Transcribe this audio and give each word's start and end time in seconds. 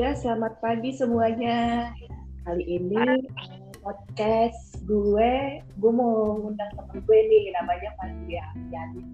Ya, 0.00 0.16
selamat 0.16 0.64
pagi 0.64 0.96
semuanya. 0.96 1.92
Kali 2.48 2.64
ini 2.64 3.20
podcast 3.84 4.80
gue, 4.88 5.60
gue 5.60 5.92
mau 5.92 6.40
ngundang 6.40 6.72
temen 6.72 7.04
gue 7.04 7.18
nih, 7.28 7.52
namanya 7.52 7.92
Fadlia. 8.00 8.48
Jadi 8.72 9.04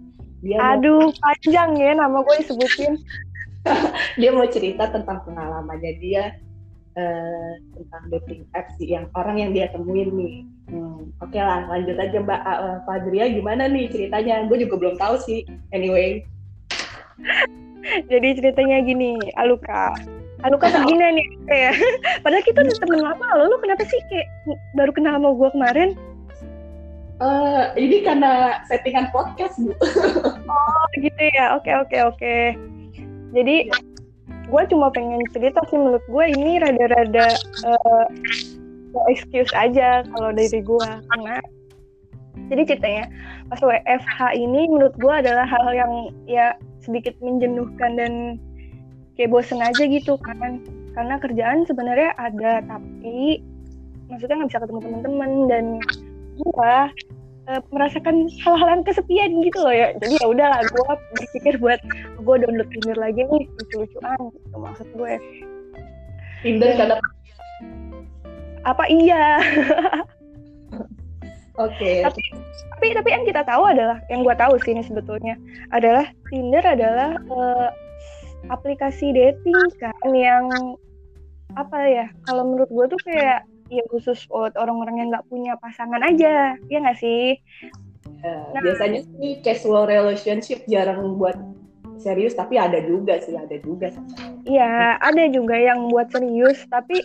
dia 0.47 0.63
Aduh, 0.63 1.11
mau, 1.11 1.19
panjang 1.19 1.75
ya 1.75 1.91
nama 1.99 2.23
gue 2.23 2.39
disebutin. 2.39 3.03
dia 4.23 4.31
mau 4.31 4.47
cerita 4.47 4.87
tentang 4.87 5.27
pengalamannya 5.27 5.93
dia 5.99 6.39
uh, 6.95 7.53
tentang 7.75 8.03
dating 8.15 8.47
apps 8.55 8.79
yang 8.79 9.11
orang 9.19 9.43
yang 9.43 9.51
dia 9.51 9.67
temuin 9.75 10.15
nih. 10.15 10.47
Hmm, 10.71 11.11
Oke 11.19 11.35
okay 11.35 11.43
lah, 11.43 11.67
lanjut 11.67 11.99
aja 11.99 12.23
Mbak 12.23 12.43
uh, 12.47 12.79
Fadria 12.87 13.27
gimana 13.27 13.67
nih 13.67 13.91
ceritanya? 13.91 14.47
Gue 14.47 14.63
juga 14.63 14.79
belum 14.79 15.03
tahu 15.03 15.19
sih. 15.19 15.43
Anyway. 15.75 16.23
Jadi 18.07 18.39
ceritanya 18.39 18.87
gini, 18.87 19.19
Aluka. 19.35 19.91
Aluka 20.45 20.69
segini 20.69 21.23
nih, 21.23 21.29
kayak 21.49 21.73
padahal 22.23 22.45
kita 22.45 22.61
udah 22.61 22.77
temen 22.77 23.01
lama 23.01 23.27
loh, 23.41 23.47
lu 23.49 23.57
kenapa 23.65 23.89
sih 23.89 24.01
kayak 24.13 24.29
baru 24.77 24.93
kenal 24.93 25.17
sama 25.17 25.33
gue 25.33 25.51
kemarin? 25.57 25.91
Uh, 27.17 27.73
ini 27.81 28.05
karena 28.05 28.61
settingan 28.69 29.09
podcast 29.09 29.57
bu. 29.57 29.73
oh 30.53 30.85
gitu 31.01 31.23
ya, 31.33 31.57
oke 31.57 31.73
oke 31.73 31.97
oke. 32.13 32.37
Jadi 33.33 33.73
gue 34.47 34.63
cuma 34.71 34.93
pengen 34.93 35.25
cerita 35.33 35.65
sih 35.73 35.81
menurut 35.81 36.05
gue 36.07 36.25
ini 36.37 36.61
rada-rada 36.61 37.35
uh, 37.67 38.07
excuse 39.11 39.51
aja 39.57 40.07
kalau 40.15 40.31
dari 40.31 40.63
gue 40.63 40.91
karena 41.13 41.37
jadi 42.47 42.63
ceritanya 42.63 43.05
pas 43.51 43.59
WFH 43.59 44.19
ini 44.39 44.71
menurut 44.71 44.95
gue 45.03 45.15
adalah 45.15 45.47
hal 45.51 45.67
yang 45.75 45.93
ya 46.31 46.55
sedikit 46.79 47.19
menjenuhkan 47.19 47.99
dan 47.99 48.13
kayak 49.17 49.33
bosen 49.33 49.61
aja 49.65 49.83
gitu 49.89 50.21
kan 50.21 50.61
karena 50.93 51.21
kerjaan 51.21 51.65
sebenarnya 51.65 52.13
ada 52.17 52.61
tapi 52.65 53.41
maksudnya 54.09 54.37
nggak 54.41 54.51
bisa 54.53 54.63
ketemu 54.63 54.81
teman-teman 54.85 55.31
dan 55.49 55.65
gue 56.37 56.77
uh, 57.49 57.61
merasakan 57.73 58.29
hal-hal 58.45 58.69
yang 58.79 58.85
kesepian 58.85 59.31
gitu 59.41 59.59
loh 59.61 59.75
ya 59.75 59.97
jadi 59.99 60.15
ya 60.21 60.27
udahlah 60.29 60.61
gue 60.63 60.85
berpikir 61.17 61.55
buat 61.59 61.81
gue 62.21 62.37
download 62.45 62.69
Tinder 62.71 62.97
lagi 63.01 63.25
nih 63.25 63.45
lucu-lucuan 63.49 64.21
gitu 64.33 64.57
maksud 64.57 64.89
gue 64.95 65.13
Tinder 66.45 66.71
karena 66.77 66.97
apa 68.67 68.85
iya 68.91 69.25
Oke. 71.57 71.73
Okay. 71.81 72.05
Tapi, 72.05 72.21
tapi 72.69 72.87
tapi 72.93 73.09
yang 73.17 73.25
kita 73.25 73.41
tahu 73.49 73.65
adalah 73.65 73.97
yang 74.13 74.21
gue 74.21 74.37
tahu 74.37 74.61
sih 74.61 74.77
ini 74.77 74.85
sebetulnya 74.85 75.41
adalah 75.73 76.05
Tinder 76.29 76.61
adalah 76.61 77.17
uh, 77.33 77.73
aplikasi 78.51 79.11
dating 79.13 79.71
kan 79.81 80.11
yang 80.15 80.77
apa 81.57 81.79
ya 81.89 82.07
kalau 82.29 82.45
menurut 82.45 82.69
gue 82.69 82.87
tuh 82.99 83.01
kayak 83.07 83.47
ya 83.73 83.83
khusus 83.91 84.23
buat 84.31 84.55
orang-orang 84.55 85.03
yang 85.03 85.09
nggak 85.11 85.27
punya 85.27 85.59
pasangan 85.59 86.03
aja 86.03 86.55
ya 86.71 86.79
nggak 86.79 86.99
sih? 87.01 87.35
Ya, 88.23 88.55
nah, 88.55 88.63
biasanya 88.63 89.01
sih 89.03 89.43
casual 89.43 89.91
relationship 89.91 90.63
jarang 90.71 91.19
buat 91.19 91.35
serius 91.99 92.39
tapi 92.39 92.61
ada 92.61 92.79
juga 92.85 93.19
sih 93.19 93.35
ada 93.35 93.57
juga. 93.59 93.91
Iya 94.47 95.01
ada 95.03 95.25
juga 95.33 95.59
yang 95.59 95.91
buat 95.91 96.13
serius 96.15 96.63
tapi 96.71 97.03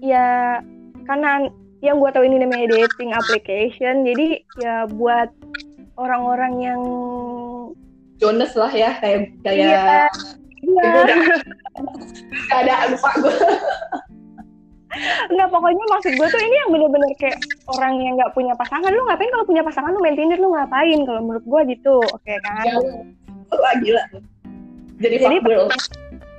ya 0.00 0.58
karena 1.04 1.50
yang 1.84 2.00
gue 2.02 2.10
tahu 2.10 2.24
ini 2.26 2.42
namanya 2.42 2.66
dating 2.70 3.14
application 3.14 4.02
jadi 4.02 4.42
ya 4.58 4.88
buat 4.90 5.30
orang-orang 5.98 6.54
yang 6.62 6.82
Jonas 8.18 8.50
lah 8.58 8.72
ya 8.74 8.98
kayak 8.98 9.30
kayak 9.46 9.78
iya, 9.78 10.10
iya. 10.62 10.92
ada 12.58 12.74
lupa 12.92 13.10
gue 13.20 13.36
Enggak, 15.28 15.52
pokoknya 15.52 15.84
maksud 15.94 16.12
gue 16.16 16.28
tuh 16.32 16.40
ini 16.40 16.56
yang 16.64 16.70
bener-bener 16.72 17.12
kayak 17.20 17.38
orang 17.70 18.00
yang 18.00 18.16
nggak 18.16 18.32
punya 18.32 18.56
pasangan. 18.56 18.88
Lu 18.88 19.04
ngapain 19.04 19.30
kalau 19.30 19.44
punya 19.46 19.62
pasangan 19.62 19.92
lu 19.92 20.00
main 20.00 20.16
Tinder 20.16 20.40
lu 20.40 20.50
ngapain? 20.50 20.98
Kalau 21.04 21.20
menurut 21.22 21.44
gue 21.44 21.60
gitu, 21.76 22.00
oke 22.02 22.24
okay, 22.24 22.40
kan? 22.40 22.64
Wah 23.52 23.74
gila. 23.84 24.02
Jadi, 24.98 25.14
jadi 25.20 25.36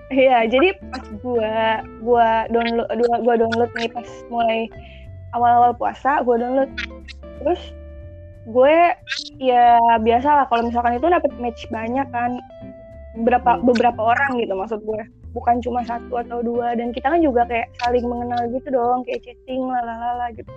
Iya, 0.10 0.50
jadi 0.50 0.74
pas 0.90 1.06
gue 1.22 1.54
gua 2.02 2.50
download 2.50 2.90
gua 3.22 3.36
download 3.38 3.72
nih 3.78 3.94
pas 3.94 4.10
mulai 4.34 4.66
awal-awal 5.38 5.78
puasa 5.78 6.26
gue 6.26 6.36
download 6.42 6.72
terus 7.46 7.62
gue 8.50 8.78
ya 9.38 9.78
biasa 10.02 10.28
lah 10.42 10.46
kalau 10.50 10.66
misalkan 10.66 10.98
itu 10.98 11.06
dapet 11.06 11.30
match 11.38 11.70
banyak 11.70 12.08
kan 12.10 12.42
beberapa 13.18 13.58
beberapa 13.64 14.02
orang 14.14 14.38
gitu 14.38 14.53
maksud 14.53 14.81
gue. 14.86 15.02
Bukan 15.34 15.62
cuma 15.62 15.86
satu 15.86 16.20
atau 16.20 16.42
dua. 16.42 16.74
Dan 16.78 16.94
kita 16.94 17.09
kan 17.14 17.22
juga 17.22 17.46
kayak 17.46 17.70
saling 17.81 18.06
mengenal 18.06 18.50
gitu 18.53 18.68
dong 18.74 19.06
kayak 19.06 19.22
chatting 19.25 19.66
lalala 19.70 20.30
gitu. 20.34 20.52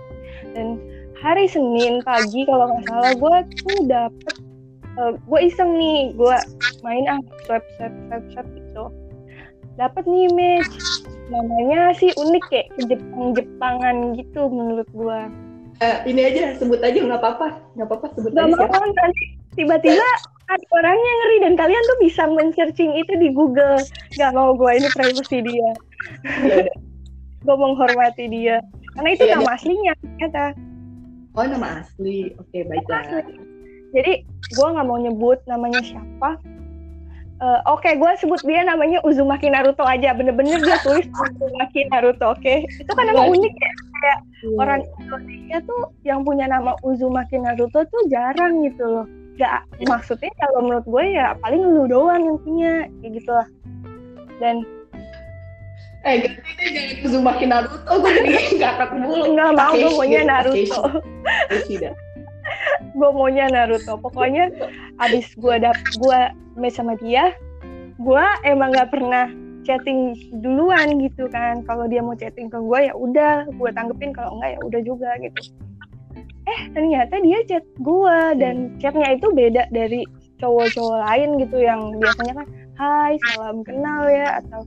Dan 0.57 0.81
hari 1.17 1.45
Senin 1.49 2.01
pagi 2.03 2.45
kalau 2.45 2.73
nggak 2.73 2.83
salah 2.89 3.13
gue 3.13 3.35
tuh 3.61 3.77
dapet 3.85 4.35
uh, 4.97 5.13
gue 5.15 5.39
iseng 5.45 5.77
nih. 5.77 6.13
Gue 6.17 6.37
main 6.81 7.05
ah 7.09 7.21
swipe 7.45 7.65
swipe 7.77 7.97
swipe 8.09 8.27
swipe 8.33 8.51
gitu. 8.57 8.85
Dapat 9.77 10.05
nih 10.05 10.29
match. 10.33 10.77
Namanya 11.31 11.95
sih 11.95 12.11
unik 12.19 12.43
kayak 12.51 12.67
Jepang-Jepangan 12.91 14.11
gitu 14.19 14.51
menurut 14.51 14.85
gua. 14.91 15.31
Uh, 15.81 15.97
ini 16.05 16.29
aja 16.29 16.53
sebut 16.59 16.83
aja 16.83 16.99
nggak 16.99 17.17
apa-apa, 17.17 17.63
nggak 17.79 17.87
apa-apa 17.89 18.05
sebut 18.13 18.31
gak 18.35 18.53
aja. 18.53 18.59
Mau, 18.59 18.85
tiba-tiba 19.55 20.07
ada 20.53 20.65
orangnya 20.73 21.13
ngeri 21.19 21.37
dan 21.49 21.53
kalian 21.57 21.83
tuh 21.83 21.97
bisa 22.01 22.23
men-searching 22.29 22.91
itu 22.95 23.13
di 23.17 23.29
Google. 23.33 23.81
Gak 24.15 24.31
mau 24.37 24.53
gua 24.53 24.77
ini 24.77 24.87
privacy 24.93 25.41
dia. 25.41 25.71
Gue 27.43 27.59
menghormati 27.59 28.31
dia 28.31 28.63
karena 28.93 29.09
itu 29.09 29.23
ya, 29.25 29.35
nama 29.37 29.49
ya. 29.49 29.55
aslinya 29.57 29.93
ternyata. 29.97 30.43
Oh 31.33 31.45
nama 31.49 31.67
asli, 31.81 32.29
oke 32.37 32.57
baiklah. 32.69 33.25
Jadi 33.93 34.13
gue 34.53 34.67
nggak 34.73 34.87
mau 34.89 34.97
nyebut 35.01 35.41
namanya 35.49 35.81
siapa 35.81 36.37
Uh, 37.43 37.59
Oke, 37.75 37.91
okay, 37.91 37.93
gue 37.99 38.11
sebut 38.23 38.39
dia 38.47 38.63
namanya 38.63 39.03
Uzumaki 39.03 39.51
Naruto 39.51 39.83
aja. 39.83 40.15
Bener-bener 40.15 40.63
dia 40.63 40.79
tulis 40.79 41.03
Uzumaki 41.27 41.83
Naruto, 41.91 42.31
oke? 42.31 42.39
Okay? 42.39 42.63
Itu 42.79 42.87
kan 42.95 43.03
nama 43.09 43.27
iya. 43.27 43.35
unik 43.35 43.53
ya. 43.57 43.71
Kayak 43.73 44.19
yeah. 44.47 44.61
orang 44.63 44.81
Indonesia 44.95 45.57
tuh 45.67 45.81
yang 46.07 46.23
punya 46.23 46.45
nama 46.47 46.71
Uzumaki 46.87 47.35
Naruto 47.43 47.83
tuh 47.83 48.01
jarang 48.07 48.63
gitu 48.63 48.85
loh. 48.87 49.05
Gak, 49.33 49.65
maksudnya 49.89 50.29
kalau 50.37 50.61
menurut 50.61 50.85
gue 50.85 51.05
ya 51.17 51.33
paling 51.41 51.61
lu 51.61 51.89
doang 51.89 52.21
yang 52.21 52.37
punya, 52.45 52.73
kayak 53.01 53.11
gitu 53.17 53.31
lah. 53.33 53.47
Dan 54.37 54.61
Eh, 56.03 56.19
ganti 56.19 56.51
deh 56.59 56.67
jangan 56.75 56.95
Uzumaki 57.07 57.45
Naruto, 57.47 57.93
gue 58.03 58.11
jadi 58.11 58.59
gak 58.59 58.91
mulu. 58.91 59.23
Enggak 59.23 59.55
mau, 59.55 59.71
gue 59.71 59.91
maunya 59.95 60.21
Naruto. 60.27 60.81
gue 62.99 63.09
maunya 63.15 63.45
Naruto. 63.47 63.93
Pokoknya 64.03 64.51
abis 64.99 65.31
gue 65.39 65.55
dap 65.63 65.79
gue 65.95 66.19
match 66.59 66.75
sama 66.75 66.99
dia 66.99 67.31
gue 67.97 68.25
emang 68.43 68.75
nggak 68.75 68.91
pernah 68.91 69.31
chatting 69.63 70.11
duluan 70.43 70.99
gitu 70.99 71.31
kan. 71.31 71.63
Kalau 71.63 71.87
dia 71.87 72.03
mau 72.03 72.19
chatting 72.19 72.51
ke 72.51 72.59
gue 72.59 72.79
ya 72.91 72.93
udah 72.99 73.47
gue 73.47 73.69
tanggepin. 73.71 74.11
Kalau 74.11 74.35
enggak 74.35 74.59
ya 74.59 74.59
udah 74.59 74.81
juga 74.83 75.09
gitu 75.23 75.39
eh 76.53 76.69
ternyata 76.77 77.17
dia 77.25 77.39
chat 77.49 77.65
gue 77.81 78.17
dan 78.37 78.77
chatnya 78.77 79.17
itu 79.17 79.27
beda 79.33 79.65
dari 79.73 80.05
cowok-cowok 80.37 80.97
lain 81.09 81.29
gitu 81.41 81.57
yang 81.57 81.97
biasanya 81.97 82.33
kan 82.43 82.47
hai 82.77 83.13
salam 83.31 83.65
kenal 83.65 84.05
ya 84.09 84.43
atau 84.43 84.61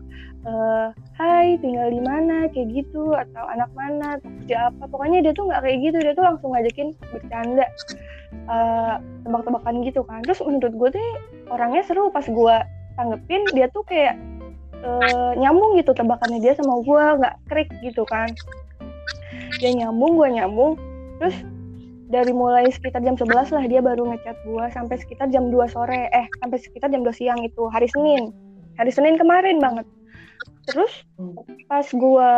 uh, 0.47 0.89
hai 1.19 1.59
tinggal 1.61 1.91
di 1.91 2.01
mana? 2.01 2.49
Kayak 2.55 2.83
gitu 2.83 3.13
atau 3.13 3.45
anak 3.51 3.71
mana? 3.75 4.17
Atau 4.19 4.31
kerja 4.43 4.73
apa? 4.73 4.85
Pokoknya 4.89 5.19
dia 5.27 5.33
tuh 5.35 5.51
nggak 5.51 5.63
kayak 5.67 5.79
gitu 5.83 5.97
dia 6.01 6.13
tuh 6.15 6.25
langsung 6.25 6.51
ngajakin 6.55 6.89
bercanda 7.11 7.67
uh, 8.49 8.97
tebak-tebakan 9.27 9.75
gitu 9.85 10.01
kan. 10.07 10.21
Terus 10.25 10.41
menurut 10.43 10.75
gue 10.75 10.89
tuh 10.97 11.07
orangnya 11.51 11.83
seru 11.85 12.09
pas 12.09 12.25
gue 12.25 12.57
tanggepin 12.97 13.43
dia 13.53 13.67
tuh 13.75 13.85
kayak 13.85 14.17
uh, 14.81 15.37
nyambung 15.37 15.77
gitu 15.77 15.93
tebakannya 15.93 16.41
dia 16.41 16.57
sama 16.57 16.81
gue 16.81 17.05
nggak 17.21 17.35
krik 17.51 17.71
gitu 17.83 18.07
kan. 18.09 18.31
Dia 19.61 19.71
nyambung 19.75 20.17
gue 20.17 20.29
nyambung 20.41 20.79
terus 21.21 21.37
dari 22.07 22.31
mulai 22.31 22.71
sekitar 22.71 23.03
jam 23.03 23.19
11 23.19 23.51
lah 23.51 23.65
dia 23.67 23.83
baru 23.83 24.07
ngechat 24.15 24.37
gue 24.47 24.65
sampai 24.71 24.97
sekitar 24.99 25.27
jam 25.35 25.51
2 25.51 25.59
sore. 25.71 26.07
Eh 26.15 26.27
sampai 26.43 26.59
sekitar 26.63 26.89
jam 26.91 27.03
2 27.03 27.11
siang 27.15 27.41
itu 27.43 27.67
hari 27.71 27.91
Senin. 27.91 28.31
Hari 28.79 28.91
Senin 28.95 29.19
kemarin 29.19 29.59
banget. 29.59 29.87
Terus 30.71 30.93
pas 31.71 31.87
gue 31.87 32.33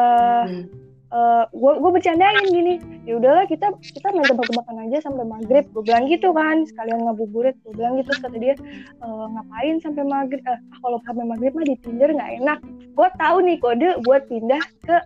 uh, 1.12 1.44
gue 1.52 1.90
bercandain 1.92 2.48
gini 2.52 2.80
ya 3.08 3.16
udahlah 3.16 3.48
kita 3.48 3.72
kita 3.80 4.12
main 4.12 4.28
tebak-tebakan 4.28 4.76
aja 4.88 5.04
sampai 5.04 5.24
maghrib. 5.24 5.64
Gue 5.72 5.84
bilang 5.84 6.08
gitu 6.08 6.32
kan 6.32 6.64
sekalian 6.68 7.04
ngabuburit 7.04 7.56
gue 7.64 7.72
bilang 7.76 7.96
gitu 8.00 8.12
kata 8.20 8.36
dia 8.36 8.54
e, 9.00 9.06
ngapain 9.08 9.80
sampai 9.80 10.04
maghrib? 10.04 10.40
Eh, 10.44 10.60
kalau 10.80 11.00
sampai 11.04 11.24
maghrib 11.24 11.52
mah 11.56 11.64
di 11.64 11.76
tinder 11.80 12.12
nggak 12.12 12.32
enak. 12.44 12.58
Gue 12.96 13.08
tahu 13.16 13.36
nih 13.44 13.56
kode 13.60 13.88
buat 14.04 14.28
pindah 14.28 14.60
ke 14.84 14.96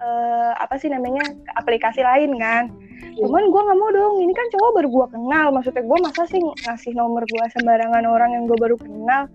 uh, 0.00 0.52
apa 0.60 0.76
sih 0.76 0.92
namanya 0.92 1.24
ke 1.24 1.50
aplikasi 1.56 2.04
lain 2.04 2.36
kan. 2.36 2.72
Cuman 3.16 3.44
gue 3.48 3.60
nggak 3.64 3.78
mau 3.78 3.90
dong 3.92 4.14
ini 4.20 4.32
kan 4.36 4.46
cowok 4.52 4.70
baru 4.76 4.88
gue 4.92 5.06
kenal 5.16 5.46
maksudnya 5.52 5.84
gue 5.84 5.98
masa 6.04 6.22
sih 6.28 6.40
ngasih 6.40 6.92
nomor 6.92 7.22
gue 7.24 7.44
sembarangan 7.56 8.04
orang 8.04 8.30
yang 8.36 8.44
gue 8.44 8.58
baru 8.58 8.76
kenal 8.76 9.28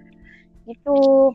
gitu. 0.70 1.32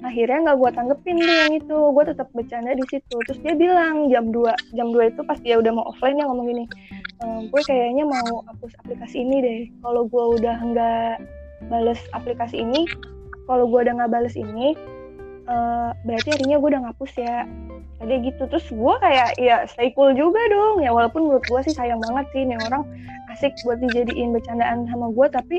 Akhirnya 0.00 0.48
nggak 0.48 0.58
gue 0.64 0.70
tanggepin 0.72 1.16
tuh 1.20 1.36
yang 1.44 1.52
itu 1.60 1.76
gue 1.76 2.04
tetap 2.08 2.28
bercanda 2.32 2.72
di 2.72 2.84
situ. 2.88 3.16
Terus 3.28 3.40
dia 3.44 3.52
bilang 3.52 4.08
jam 4.08 4.32
2 4.32 4.72
jam 4.72 4.88
2 4.92 5.12
itu 5.12 5.20
pas 5.28 5.36
dia 5.44 5.60
udah 5.60 5.72
mau 5.76 5.84
offline 5.92 6.16
dia 6.16 6.24
ngomong 6.24 6.46
gini 6.48 6.64
e, 7.20 7.24
gue 7.52 7.62
kayaknya 7.68 8.08
mau 8.08 8.40
hapus 8.48 8.72
aplikasi 8.80 9.20
ini 9.20 9.36
deh. 9.44 9.60
Kalau 9.84 10.08
gue 10.08 10.24
udah 10.40 10.56
nggak 10.56 11.14
bales 11.68 12.00
aplikasi 12.16 12.64
ini 12.64 12.88
kalau 13.44 13.68
gue 13.68 13.80
udah 13.84 13.94
nggak 14.00 14.12
bales 14.12 14.32
ini 14.38 14.72
uh, 15.48 15.90
berarti 16.04 16.28
harinya 16.36 16.56
gue 16.58 16.68
udah 16.72 16.82
ngapus 16.88 17.12
ya. 17.16 17.36
Ada 18.00 18.14
gitu. 18.24 18.42
Terus 18.48 18.66
gue 18.68 18.94
kayak 19.00 19.28
ya 19.36 19.56
stay 19.68 19.92
cool 19.92 20.12
juga 20.16 20.40
dong. 20.50 20.84
Ya 20.84 20.90
walaupun 20.92 21.28
menurut 21.28 21.44
gue 21.46 21.60
sih 21.64 21.74
sayang 21.76 22.00
banget 22.00 22.26
sih 22.32 22.42
nih 22.48 22.58
orang 22.68 22.84
asik 23.30 23.54
buat 23.62 23.78
dijadiin 23.78 24.34
bercandaan 24.34 24.90
sama 24.90 25.14
gue 25.14 25.26
tapi 25.30 25.58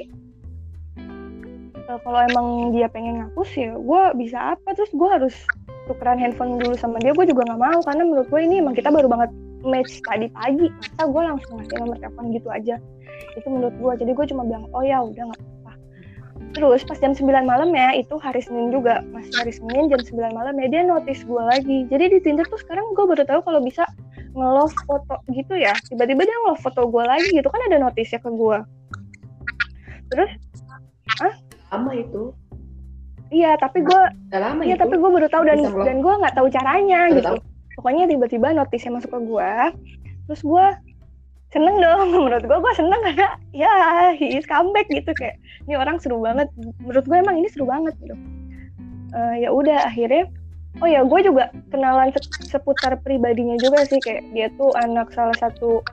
uh, 1.87 1.99
kalau 2.03 2.19
emang 2.27 2.75
dia 2.75 2.91
pengen 2.91 3.23
ngapus 3.25 3.49
ya 3.55 3.71
gue 3.77 4.01
bisa 4.17 4.57
apa. 4.57 4.69
Terus 4.73 4.91
gue 4.93 5.09
harus 5.09 5.35
tukeran 5.89 6.17
handphone 6.17 6.57
dulu 6.57 6.73
sama 6.77 6.97
dia. 6.99 7.13
Gue 7.13 7.29
juga 7.29 7.45
nggak 7.47 7.61
mau 7.61 7.79
karena 7.85 8.03
menurut 8.05 8.27
gue 8.29 8.41
ini 8.41 8.61
emang 8.61 8.73
kita 8.73 8.89
baru 8.89 9.07
banget 9.09 9.29
match 9.61 10.01
tadi 10.05 10.27
pagi. 10.33 10.67
Masa 10.69 11.03
gue 11.05 11.21
langsung 11.21 11.51
ngasih 11.61 11.77
nomor 11.77 11.97
telepon 12.01 12.25
gitu 12.33 12.49
aja? 12.49 12.75
Itu 13.37 13.47
menurut 13.47 13.75
gue 13.77 13.93
jadi 14.01 14.11
gue 14.17 14.25
cuma 14.33 14.43
bilang 14.43 14.65
oh 14.73 14.81
ya 14.81 14.97
udah 15.05 15.29
nggak 15.29 15.50
Terus 16.51 16.83
pas 16.83 16.99
jam 16.99 17.15
9 17.15 17.23
malam 17.47 17.71
ya, 17.71 17.95
itu 17.95 18.19
hari 18.19 18.43
Senin 18.43 18.75
juga, 18.75 18.99
masih 19.15 19.31
hari 19.39 19.55
Senin 19.55 19.87
jam 19.87 20.03
9 20.03 20.35
malam 20.35 20.55
ya, 20.59 20.67
dia 20.67 20.81
notice 20.83 21.23
gue 21.23 21.43
lagi. 21.43 21.87
Jadi 21.87 22.11
di 22.11 22.19
Tinder 22.19 22.43
tuh 22.51 22.59
sekarang 22.59 22.91
gue 22.91 23.05
baru 23.07 23.23
tahu 23.23 23.39
kalau 23.47 23.63
bisa 23.63 23.87
nge-love 24.35 24.75
foto 24.83 25.15
gitu 25.31 25.55
ya. 25.55 25.71
Tiba-tiba 25.87 26.27
dia 26.27 26.35
nge-love 26.43 26.63
foto 26.63 26.91
gue 26.91 27.03
lagi 27.07 27.31
gitu, 27.31 27.47
kan 27.47 27.61
ada 27.71 27.79
notice 27.79 28.11
ya 28.11 28.19
ke 28.19 28.27
gue. 28.27 28.57
Terus, 30.11 30.31
ah? 31.23 31.33
Lama 31.71 31.91
itu. 31.95 32.35
Iya, 33.31 33.55
tapi 33.55 33.79
gue, 33.79 34.01
iya 34.67 34.75
tapi 34.75 34.99
gue 34.99 35.07
baru 35.07 35.31
tahu 35.31 35.47
dan 35.47 35.63
dan 35.63 36.03
gue 36.03 36.13
nggak 36.19 36.35
tahu 36.35 36.51
caranya 36.51 37.07
baru 37.07 37.15
gitu. 37.15 37.27
Tahu. 37.31 37.39
Pokoknya 37.79 38.03
tiba-tiba 38.11 38.51
notice 38.51 38.83
masuk 38.91 39.07
ke 39.15 39.19
gue, 39.23 39.51
terus 40.27 40.41
gue 40.43 40.65
seneng 41.51 41.75
dong 41.83 42.09
menurut 42.27 42.43
gue 42.47 42.57
gue 42.57 42.73
seneng 42.75 43.01
karena 43.03 43.29
ya 43.51 43.71
he 44.15 44.39
is 44.39 44.47
comeback 44.47 44.87
gitu 44.87 45.11
kayak 45.19 45.37
ini 45.67 45.75
orang 45.77 45.99
seru 45.99 46.19
banget. 46.23 46.47
Menurut 46.81 47.05
gue 47.05 47.17
emang 47.19 47.35
ini 47.37 47.47
seru 47.51 47.67
banget 47.67 47.93
gitu. 48.01 48.15
Uh, 49.11 49.35
ya 49.35 49.51
udah 49.51 49.91
akhirnya 49.91 50.31
oh 50.79 50.87
ya 50.87 51.03
gue 51.03 51.19
juga 51.19 51.51
kenalan 51.67 52.15
seputar 52.47 52.95
pribadinya 53.03 53.59
juga 53.59 53.83
sih 53.83 53.99
kayak 53.99 54.23
dia 54.31 54.47
tuh 54.55 54.71
anak 54.79 55.11
salah 55.11 55.35
satu 55.35 55.83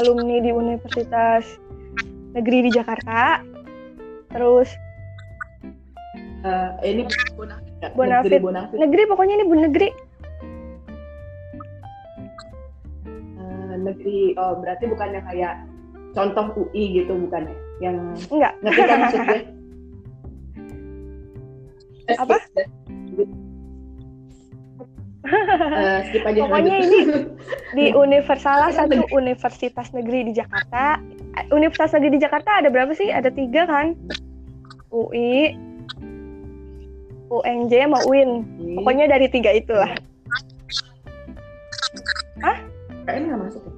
alumni 0.00 0.40
di 0.40 0.50
Universitas 0.50 1.44
Negeri 2.32 2.68
di 2.68 2.70
Jakarta. 2.72 3.44
Terus 4.32 4.72
uh, 6.48 6.72
ini 6.80 7.04
Bonafit, 7.36 7.92
Bonafit. 7.92 8.30
Negeri, 8.32 8.36
Bonafit. 8.40 8.76
negeri 8.80 9.02
pokoknya 9.08 9.34
ini 9.36 9.44
bu 9.44 9.54
negeri 9.60 9.88
negeri 13.82 14.38
oh 14.38 14.58
berarti 14.62 14.86
bukannya 14.86 15.20
kayak 15.26 15.66
contoh 16.12 16.52
UI 16.56 17.02
gitu 17.02 17.12
bukan 17.26 17.50
yang 17.80 17.96
enggak. 18.30 18.54
ngerti 18.62 18.82
kan 18.86 18.98
maksud 19.00 19.20
gue 19.26 19.40
apa? 22.22 22.36
Uh, 25.22 26.02
skip 26.10 26.26
aja 26.26 26.40
pokoknya 26.44 26.74
ini 26.82 27.00
di 27.78 27.86
universal 28.04 28.68
satu 28.74 29.06
universitas 29.14 29.94
negeri 29.94 30.28
di 30.28 30.32
Jakarta. 30.34 30.98
Universitas 31.54 31.96
negeri 31.96 32.18
di 32.18 32.20
Jakarta 32.20 32.60
ada 32.60 32.68
berapa 32.68 32.92
sih? 32.92 33.08
Ada 33.08 33.30
tiga 33.32 33.64
kan? 33.64 33.96
UI 34.92 35.56
UNJ 37.32 37.72
sama 37.88 37.98
UIN 38.04 38.44
pokoknya 38.76 39.08
dari 39.08 39.26
tiga 39.32 39.56
itulah. 39.56 39.88
Hah? 42.44 42.58
UPN 43.02 43.22
nggak 43.30 43.40
masuk 43.40 43.62
ya? 43.64 43.71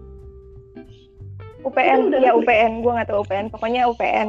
UPN, 1.65 2.13
ya 2.21 2.37
UPN, 2.37 2.85
gue 2.85 2.93
nggak 2.93 3.09
tahu 3.09 3.25
UPN, 3.25 3.49
pokoknya 3.49 3.89
UPN. 3.89 4.29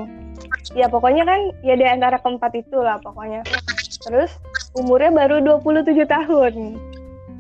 Ya 0.74 0.88
pokoknya 0.88 1.24
kan 1.28 1.52
ya 1.64 1.76
di 1.76 1.86
antara 1.86 2.16
keempat 2.20 2.56
itu 2.56 2.80
lah 2.80 3.00
pokoknya. 3.04 3.44
Terus 4.08 4.32
umurnya 4.76 5.12
baru 5.12 5.44
27 5.44 6.08
tahun. 6.08 6.54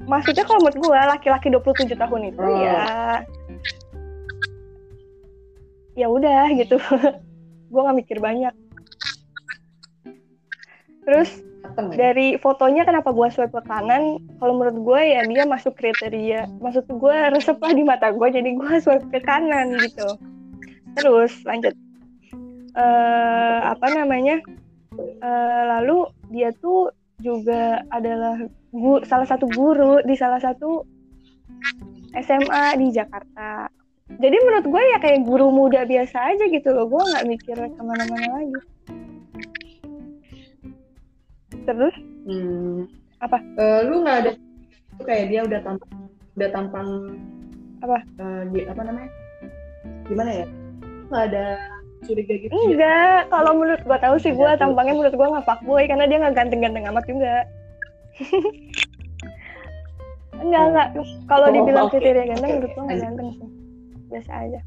Maksudnya 0.05 0.43
kalau 0.45 0.61
menurut 0.61 0.77
gue 0.77 0.99
laki-laki 1.15 1.47
27 1.49 1.97
tahun 1.97 2.21
itu 2.29 2.43
oh. 2.43 2.59
ya 2.61 3.23
ya 5.95 6.07
udah 6.11 6.51
gitu. 6.59 6.77
gue 7.71 7.81
nggak 7.81 7.97
mikir 8.03 8.17
banyak. 8.19 8.53
Terus 11.05 11.44
ya? 11.73 11.95
dari 11.97 12.37
fotonya 12.37 12.85
kenapa 12.85 13.09
gue 13.11 13.27
swipe 13.33 13.53
ke 13.53 13.61
kanan 13.65 14.21
kalau 14.37 14.53
menurut 14.57 14.77
gue 14.81 15.01
ya 15.01 15.21
dia 15.25 15.43
masuk 15.49 15.73
kriteria 15.73 16.45
maksud 16.61 16.85
gue 16.85 17.15
resep 17.33 17.57
lah 17.57 17.73
di 17.73 17.83
mata 17.83 18.13
gue 18.13 18.27
jadi 18.29 18.49
gue 18.53 18.73
swipe 18.83 19.07
ke 19.09 19.19
kanan 19.23 19.73
gitu. 19.81 20.07
Terus 20.95 21.33
lanjut. 21.43 21.75
Uh, 22.75 23.59
apa 23.71 23.87
namanya? 23.91 24.39
Uh, 24.95 25.63
lalu 25.79 26.07
dia 26.31 26.55
tuh 26.59 26.91
juga 27.19 27.83
adalah 27.91 28.39
guru, 28.71 29.03
salah 29.07 29.27
satu 29.27 29.47
guru 29.51 29.99
di 30.03 30.15
salah 30.15 30.39
satu 30.39 30.83
SMA 32.15 32.79
di 32.79 32.95
Jakarta. 32.95 33.67
Jadi 34.07 34.37
menurut 34.43 34.65
gue 34.69 34.83
ya 34.95 34.97
kayak 35.01 35.27
guru 35.27 35.51
muda 35.51 35.83
biasa 35.83 36.35
aja 36.35 36.45
gitu 36.47 36.69
loh 36.71 36.87
gue 36.87 37.01
nggak 37.01 37.25
mikir 37.25 37.57
ke 37.57 37.81
mana-mana 37.81 38.27
lagi 38.37 38.59
terus? 41.65 41.95
Hmm. 42.25 42.85
apa? 43.23 43.37
Uh, 43.57 43.79
lu 43.89 44.05
nggak 44.05 44.17
ada 44.21 44.31
kayak 45.03 45.25
dia 45.31 45.41
udah 45.43 45.59
tampang 45.65 45.91
udah 46.35 46.49
tampang 46.51 46.87
apa? 47.81 47.97
uh, 48.21 48.43
apa 48.45 48.81
namanya? 48.85 49.09
Gimana 50.05 50.31
ya? 50.43 50.47
Nggak 51.09 51.23
ada 51.33 51.45
curiga 52.05 52.35
gitu 52.37 52.53
enggak. 52.53 53.25
Ya? 53.25 53.29
kalau 53.33 53.51
menurut 53.57 53.81
gua 53.87 53.97
tahu 53.97 54.15
sih 54.21 54.31
gua 54.35 54.53
tampangnya 54.59 54.93
menurut 54.93 55.15
gua 55.17 55.27
nggak 55.39 55.65
boy 55.65 55.83
karena 55.89 56.05
dia 56.05 56.21
nggak 56.21 56.35
ganteng-ganteng 56.37 56.85
amat 56.93 57.05
juga. 57.09 57.35
Enggak 60.35 60.61
oh. 60.61 60.67
enggak. 60.67 60.87
Kalau 61.31 61.47
oh, 61.47 61.53
dibilang 61.55 61.87
kriteria 61.87 62.25
ganteng 62.35 62.51
menurut 62.59 62.71
gua 62.75 62.83
nggak 62.91 63.01
ganteng 63.01 63.27
sih. 63.39 63.49
Biasa 64.11 64.31
aja 64.45 64.59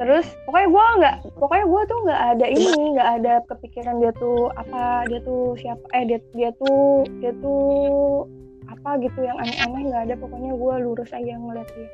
terus 0.00 0.24
pokoknya 0.48 0.68
gue 0.72 0.86
nggak 0.96 1.16
pokoknya 1.36 1.66
gue 1.68 1.82
tuh 1.84 1.98
nggak 2.08 2.22
ada 2.32 2.46
ini 2.48 2.84
nggak 2.96 3.10
ada 3.20 3.32
kepikiran 3.52 4.00
dia 4.00 4.12
tuh 4.16 4.48
apa 4.56 5.04
dia 5.12 5.20
tuh 5.28 5.52
siapa 5.60 5.84
eh 5.92 6.08
dia 6.08 6.18
dia 6.32 6.50
tuh 6.56 7.04
dia 7.20 7.36
tuh 7.44 8.24
apa 8.80 8.96
gitu 9.02 9.20
yang 9.20 9.36
aneh-aneh 9.36 9.82
nggak 9.92 10.02
ada. 10.08 10.14
Pokoknya 10.16 10.52
gue 10.56 10.74
lurus 10.86 11.10
aja 11.12 11.36
ngeliat 11.36 11.68
dia. 11.74 11.88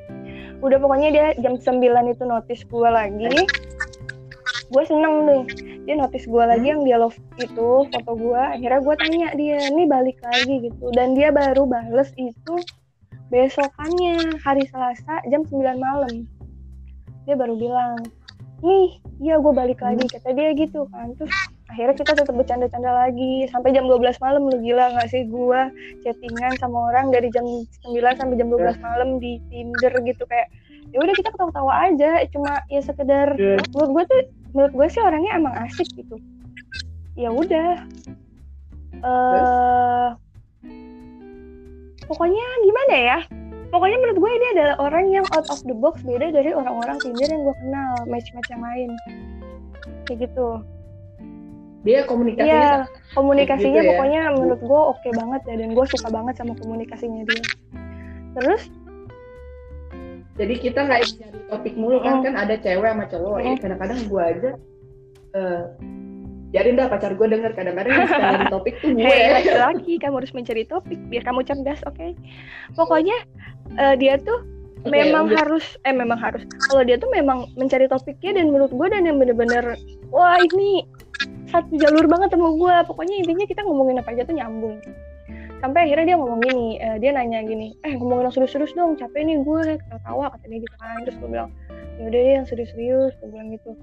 Udah 0.63 0.79
pokoknya 0.79 1.09
dia 1.11 1.27
jam 1.43 1.59
9 1.59 1.83
itu 2.13 2.23
notice 2.23 2.63
gue 2.69 2.89
lagi. 2.89 3.33
Gue 4.71 4.83
seneng 4.87 5.27
nih 5.27 5.43
dia 5.87 5.95
notice 5.99 6.27
gue 6.27 6.45
lagi 6.47 6.67
yang 6.67 6.83
dia 6.87 6.99
love 6.99 7.19
itu 7.39 7.87
foto 7.91 8.13
gue 8.19 8.43
akhirnya 8.43 8.81
gue 8.83 8.95
tanya 8.99 9.29
dia 9.35 9.59
ini 9.67 9.83
balik 9.89 10.19
lagi 10.23 10.71
gitu. 10.71 10.93
Dan 10.95 11.19
dia 11.19 11.35
baru 11.35 11.67
bales 11.67 12.13
itu 12.15 12.55
besokannya 13.35 14.39
hari 14.47 14.63
Selasa 14.71 15.19
jam 15.27 15.43
9 15.43 15.59
malam 15.83 16.36
dia 17.27 17.35
baru 17.35 17.59
bilang 17.59 17.99
nih 18.65 18.97
iya 19.21 19.37
gue 19.37 19.53
balik 19.53 19.81
lagi 19.85 20.05
kata 20.09 20.33
dia 20.33 20.53
gitu 20.57 20.89
kan. 20.89 21.13
Terus 21.17 21.33
akhirnya 21.69 21.97
kita 21.97 22.13
tetap 22.17 22.35
bercanda-canda 22.37 22.91
lagi. 22.93 23.49
Sampai 23.53 23.77
jam 23.77 23.85
12 23.89 24.17
malam 24.21 24.49
lu 24.49 24.57
gila 24.61 24.97
gak 24.97 25.09
sih? 25.13 25.29
Gue 25.29 25.61
chattingan 26.05 26.57
sama 26.57 26.93
orang 26.93 27.13
dari 27.13 27.29
jam 27.33 27.45
9 27.45 27.93
sampai 28.17 28.37
jam 28.37 28.49
12 28.49 28.57
iya. 28.57 28.73
malam 28.81 29.21
di 29.21 29.41
Tinder 29.53 29.93
gitu. 30.05 30.25
Kayak 30.29 30.49
ya 30.95 30.99
udah 31.03 31.15
kita 31.17 31.29
ketawa-tawa 31.33 31.73
aja. 31.93 32.11
Cuma 32.33 32.65
ya 32.73 32.81
sekedar 32.81 33.37
yeah. 33.37 33.61
menurut 33.77 33.91
gue 33.93 34.05
tuh 34.09 34.21
menurut 34.57 34.73
gue 34.73 34.87
sih 34.89 35.03
orangnya 35.05 35.33
emang 35.37 35.55
asik 35.65 35.89
gitu. 35.97 36.17
Ya 37.17 37.33
udah. 37.33 37.85
Uh, 38.97 40.17
pokoknya 42.09 42.47
gimana 42.65 42.95
ya 42.97 43.19
pokoknya 43.77 43.99
menurut 44.01 44.19
gue 44.25 44.33
ini 44.33 44.47
adalah 44.57 44.75
orang 44.81 45.05
yang 45.13 45.27
out 45.37 45.45
of 45.53 45.61
the 45.69 45.77
box 45.77 46.01
beda 46.01 46.33
dari 46.33 46.57
orang-orang 46.57 46.97
Tinder 47.05 47.29
yang 47.29 47.45
gue 47.45 47.57
kenal 47.61 47.93
match-match 48.09 48.49
yang 48.49 48.65
lain 48.65 48.91
kayak 50.09 50.25
gitu 50.25 50.65
dia 51.85 52.03
komunikasinya 52.09 52.49
iya, 52.49 52.75
komunikasinya 53.13 53.81
gitu 53.85 53.87
ya? 53.87 53.91
pokoknya 53.95 54.21
menurut 54.33 54.61
gue 54.65 54.81
oke 54.81 54.99
okay 55.05 55.13
banget 55.13 55.43
ya 55.45 55.55
dan 55.61 55.71
gue 55.77 55.85
suka 55.93 56.09
banget 56.09 56.35
sama 56.41 56.53
komunikasinya 56.57 57.23
dia 57.29 57.45
terus 58.41 58.63
jadi 60.41 60.55
kita 60.57 60.79
nggak 60.89 61.01
cari 61.05 61.41
topik 61.53 61.75
mulu 61.77 62.01
kan 62.01 62.21
mm. 62.21 62.25
kan 62.25 62.35
ada 62.35 62.55
cewek 62.57 62.89
sama 62.89 63.05
cowok 63.13 63.39
mm. 63.39 63.45
ya 63.45 63.53
kadang-kadang 63.61 64.01
gue 64.09 64.23
aja 64.25 64.51
uh, 65.37 65.63
biarin 66.55 66.79
dah 66.79 66.87
pacar 66.87 67.13
gue 67.15 67.27
denger 67.27 67.53
kadang-kadang 67.59 67.93
yang 67.93 68.51
topik 68.55 68.75
tuh 68.79 68.95
gue. 68.95 69.03
Hey, 69.03 69.43
laki-laki 69.43 69.99
kamu 69.99 70.23
harus 70.23 70.33
mencari 70.33 70.63
topik 70.67 70.99
biar 71.11 71.23
kamu 71.27 71.43
cerdas 71.43 71.83
oke? 71.87 71.99
Okay? 71.99 72.11
pokoknya 72.79 73.17
uh, 73.79 73.95
dia 73.99 74.19
tuh 74.23 74.47
okay, 74.87 74.91
memang 74.91 75.31
lanjut. 75.31 75.39
harus 75.43 75.67
eh 75.83 75.95
memang 75.95 76.19
harus. 76.19 76.43
Kalau 76.71 76.83
dia 76.87 76.97
tuh 76.99 77.11
memang 77.11 77.51
mencari 77.59 77.91
topiknya 77.91 78.39
dan 78.39 78.55
menurut 78.55 78.71
gue 78.71 78.87
dan 78.87 79.03
yang 79.07 79.19
bener-bener 79.19 79.75
wah 80.15 80.39
ini 80.39 80.87
satu 81.51 81.73
jalur 81.79 82.07
banget 82.07 82.35
sama 82.35 82.53
gue 82.55 82.75
pokoknya 82.91 83.15
intinya 83.23 83.47
kita 83.47 83.63
ngomongin 83.67 83.99
apa 83.99 84.15
aja 84.15 84.23
tuh 84.23 84.37
nyambung. 84.39 84.79
Sampai 85.57 85.89
akhirnya 85.89 86.15
dia 86.15 86.17
ngomong 86.21 86.41
gini 86.47 86.79
uh, 86.79 86.97
dia 87.03 87.11
nanya 87.11 87.43
gini 87.43 87.75
eh 87.83 87.99
ngomongin 87.99 88.31
yang 88.31 88.35
serius-serius 88.35 88.77
dong 88.79 88.95
capek 88.95 89.27
nih 89.27 89.43
gue 89.43 89.81
ketawa 89.83 90.31
kata 90.31 90.45
dia 90.47 90.59
gitu 90.63 90.77
kan. 90.79 91.03
Terus 91.03 91.17
gue 91.19 91.29
bilang 91.33 91.51
ya 91.97 92.03
udah 92.07 92.21
deh 92.23 92.35
yang 92.39 92.47
serius-serius 92.47 93.13
gue 93.19 93.29
bilang 93.35 93.51
gitu 93.51 93.75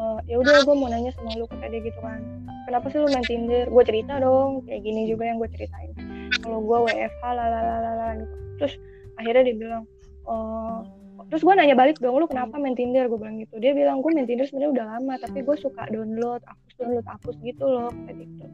uh, 0.00 0.18
ya 0.24 0.40
udah 0.40 0.64
gue 0.64 0.74
mau 0.74 0.88
nanya 0.88 1.12
sama 1.12 1.36
lu 1.36 1.44
kata 1.44 1.68
dia 1.68 1.80
gitu 1.84 2.00
kan. 2.00 2.20
Kenapa 2.64 2.88
sih 2.88 2.98
lu 2.98 3.08
main 3.12 3.24
Tinder? 3.28 3.68
Gue 3.68 3.84
cerita 3.84 4.16
dong 4.18 4.64
kayak 4.64 4.80
gini 4.82 5.12
juga 5.12 5.28
yang 5.28 5.36
gue 5.36 5.50
ceritain. 5.52 5.92
Kalau 6.40 6.64
gue 6.64 6.78
WFH 6.88 7.22
lalalala 7.22 8.06
gitu. 8.16 8.34
Terus 8.56 8.74
akhirnya 9.20 9.42
dia 9.52 9.56
bilang 9.56 9.82
uh, 10.24 10.80
terus 11.28 11.44
gue 11.44 11.52
nanya 11.52 11.76
balik 11.76 12.00
dong 12.00 12.16
lu 12.16 12.26
kenapa 12.26 12.56
main 12.56 12.74
Tinder? 12.74 13.06
Gue 13.12 13.20
bilang 13.20 13.36
gitu. 13.44 13.54
Dia 13.60 13.76
bilang 13.76 14.00
gue 14.00 14.10
main 14.16 14.24
Tinder 14.24 14.48
sebenarnya 14.48 14.72
udah 14.80 14.86
lama 14.96 15.14
tapi 15.20 15.44
gue 15.44 15.56
suka 15.60 15.84
download 15.92 16.40
hapus 16.48 16.72
download 16.80 17.06
hapus 17.06 17.36
gitu 17.44 17.64
loh 17.68 17.92
kayak 18.08 18.24
gitu. 18.24 18.44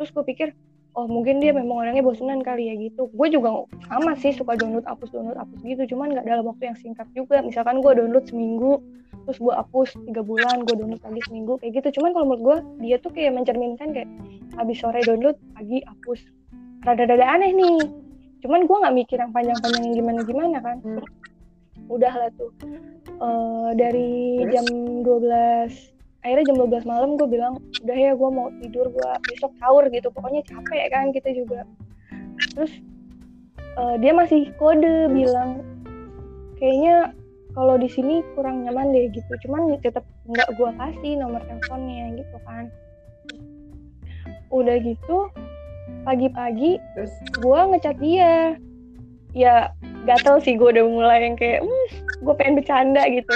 Terus 0.00 0.10
gue 0.10 0.24
pikir 0.26 0.48
oh 0.98 1.06
mungkin 1.06 1.38
dia 1.38 1.54
memang 1.54 1.86
orangnya 1.86 2.02
bosenan 2.02 2.42
kali 2.42 2.70
ya 2.70 2.74
gitu. 2.78 3.06
Gue 3.14 3.30
juga 3.30 3.66
sama 3.86 4.18
sih 4.18 4.34
suka 4.34 4.58
download 4.58 4.86
hapus 4.86 5.10
download 5.14 5.38
hapus 5.38 5.60
gitu. 5.62 5.94
Cuman 5.94 6.14
nggak 6.14 6.26
dalam 6.26 6.44
waktu 6.46 6.72
yang 6.72 6.78
singkat 6.78 7.06
juga. 7.14 7.42
Misalkan 7.44 7.78
gue 7.78 7.92
download 7.94 8.26
seminggu 8.26 8.82
terus 9.28 9.36
gue 9.36 9.52
hapus 9.52 9.94
tiga 10.08 10.24
bulan 10.24 10.64
gue 10.64 10.74
download 10.74 11.02
lagi 11.02 11.22
seminggu 11.30 11.52
kayak 11.62 11.72
gitu. 11.82 12.00
Cuman 12.00 12.10
kalau 12.16 12.26
menurut 12.26 12.42
gue 12.42 12.56
dia 12.88 12.96
tuh 12.98 13.12
kayak 13.14 13.36
mencerminkan 13.36 13.88
kayak 13.94 14.08
habis 14.58 14.76
sore 14.80 15.00
download 15.06 15.36
pagi 15.54 15.78
hapus. 15.86 16.20
Rada-rada 16.82 17.26
aneh 17.38 17.52
nih. 17.54 17.78
Cuman 18.40 18.64
gue 18.64 18.76
nggak 18.76 18.96
mikir 18.96 19.18
yang 19.20 19.32
panjang-panjang 19.36 19.82
yang 19.86 19.96
gimana-gimana 19.96 20.58
kan. 20.62 20.78
Hmm. 20.82 21.04
udah 21.90 22.14
lah 22.14 22.30
tuh. 22.38 22.54
Uh, 23.18 23.74
dari 23.74 24.46
jam 24.46 24.62
12 25.02 25.99
akhirnya 26.20 26.52
jam 26.52 26.56
12 26.60 26.84
malam 26.84 27.16
gue 27.16 27.28
bilang 27.28 27.54
udah 27.80 27.96
ya 27.96 28.12
gue 28.12 28.30
mau 28.30 28.52
tidur 28.60 28.86
gue 28.92 29.10
besok 29.32 29.52
sahur 29.56 29.84
gitu. 29.88 30.08
Pokoknya 30.12 30.44
capek 30.44 30.92
kan 30.92 31.12
kita 31.16 31.32
juga. 31.32 31.64
Terus 32.56 32.72
uh, 33.80 33.96
dia 33.96 34.12
masih 34.12 34.52
kode 34.60 35.08
bilang 35.12 35.64
kayaknya 36.60 37.16
kalau 37.56 37.74
di 37.80 37.88
sini 37.90 38.20
kurang 38.36 38.68
nyaman 38.68 38.92
deh 38.92 39.08
gitu. 39.10 39.32
Cuman 39.48 39.80
tetap 39.80 40.04
nggak 40.28 40.48
gue 40.54 40.70
kasih 40.76 41.12
nomor 41.16 41.40
teleponnya 41.48 42.20
gitu 42.20 42.36
kan. 42.44 42.64
Udah 44.52 44.76
gitu 44.82 45.32
pagi-pagi 46.04 46.76
gue 47.40 47.60
ngecat 47.72 47.96
dia. 47.98 48.60
Ya 49.30 49.70
gatel 50.04 50.42
sih 50.42 50.58
gue 50.58 50.68
udah 50.68 50.84
mulai 50.84 51.22
yang 51.22 51.36
kayak 51.38 51.62
hmm, 51.62 51.86
gue 52.24 52.34
pengen 52.34 52.58
bercanda 52.58 53.04
gitu 53.06 53.34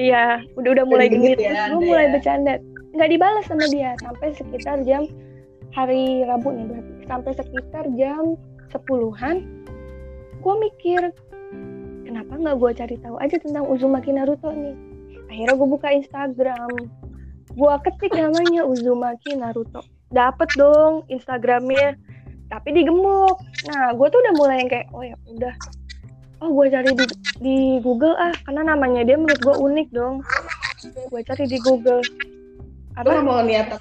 iya 0.00 0.40
udah 0.56 0.70
udah 0.72 0.84
mulai 0.88 1.12
genit 1.12 1.36
ya, 1.36 1.68
gue 1.76 1.84
mulai 1.84 2.08
ya. 2.08 2.12
bercanda. 2.16 2.54
Nggak 2.96 3.10
dibalas 3.12 3.44
sama 3.46 3.66
dia 3.68 3.92
sampai 4.00 4.32
sekitar 4.32 4.80
jam 4.88 5.04
hari 5.76 6.24
Rabu 6.24 6.48
nih 6.56 6.64
berarti. 6.66 6.92
Sampai 7.04 7.32
sekitar 7.36 7.84
jam 8.00 8.40
sepuluhan 8.72 9.44
gue 10.40 10.54
mikir 10.56 11.12
kenapa 12.08 12.32
nggak 12.32 12.56
gue 12.56 12.70
cari 12.80 12.96
tahu 12.96 13.16
aja 13.20 13.36
tentang 13.36 13.68
Uzumaki 13.68 14.10
Naruto 14.16 14.48
nih? 14.50 14.74
Akhirnya 15.28 15.54
gue 15.54 15.68
buka 15.68 15.88
Instagram. 15.92 16.72
Gue 17.54 17.74
ketik 17.84 18.12
namanya 18.16 18.64
Uzumaki 18.64 19.36
Naruto. 19.36 19.84
Dapet 20.10 20.48
dong 20.58 21.06
Instagramnya 21.12 21.94
tapi 22.50 22.74
digemuk. 22.74 23.38
Nah 23.70 23.94
gue 23.94 24.06
tuh 24.10 24.18
udah 24.18 24.34
mulai 24.34 24.56
yang 24.64 24.70
kayak 24.72 24.86
oh 24.90 25.04
ya 25.06 25.14
udah 25.30 25.54
oh 26.40 26.50
gue 26.50 26.66
cari 26.72 26.90
di, 26.92 27.04
di 27.40 27.56
Google 27.80 28.16
ah. 28.16 28.34
Karena 28.44 28.74
namanya 28.74 29.04
dia 29.04 29.16
menurut 29.16 29.40
gue 29.40 29.56
unik 29.56 29.88
dong. 29.92 30.24
Gue 31.12 31.20
cari 31.24 31.44
di 31.48 31.58
Google. 31.60 32.00
Apa? 32.96 33.20
Lu 33.20 33.22
mau 33.24 33.40
niatan? 33.44 33.80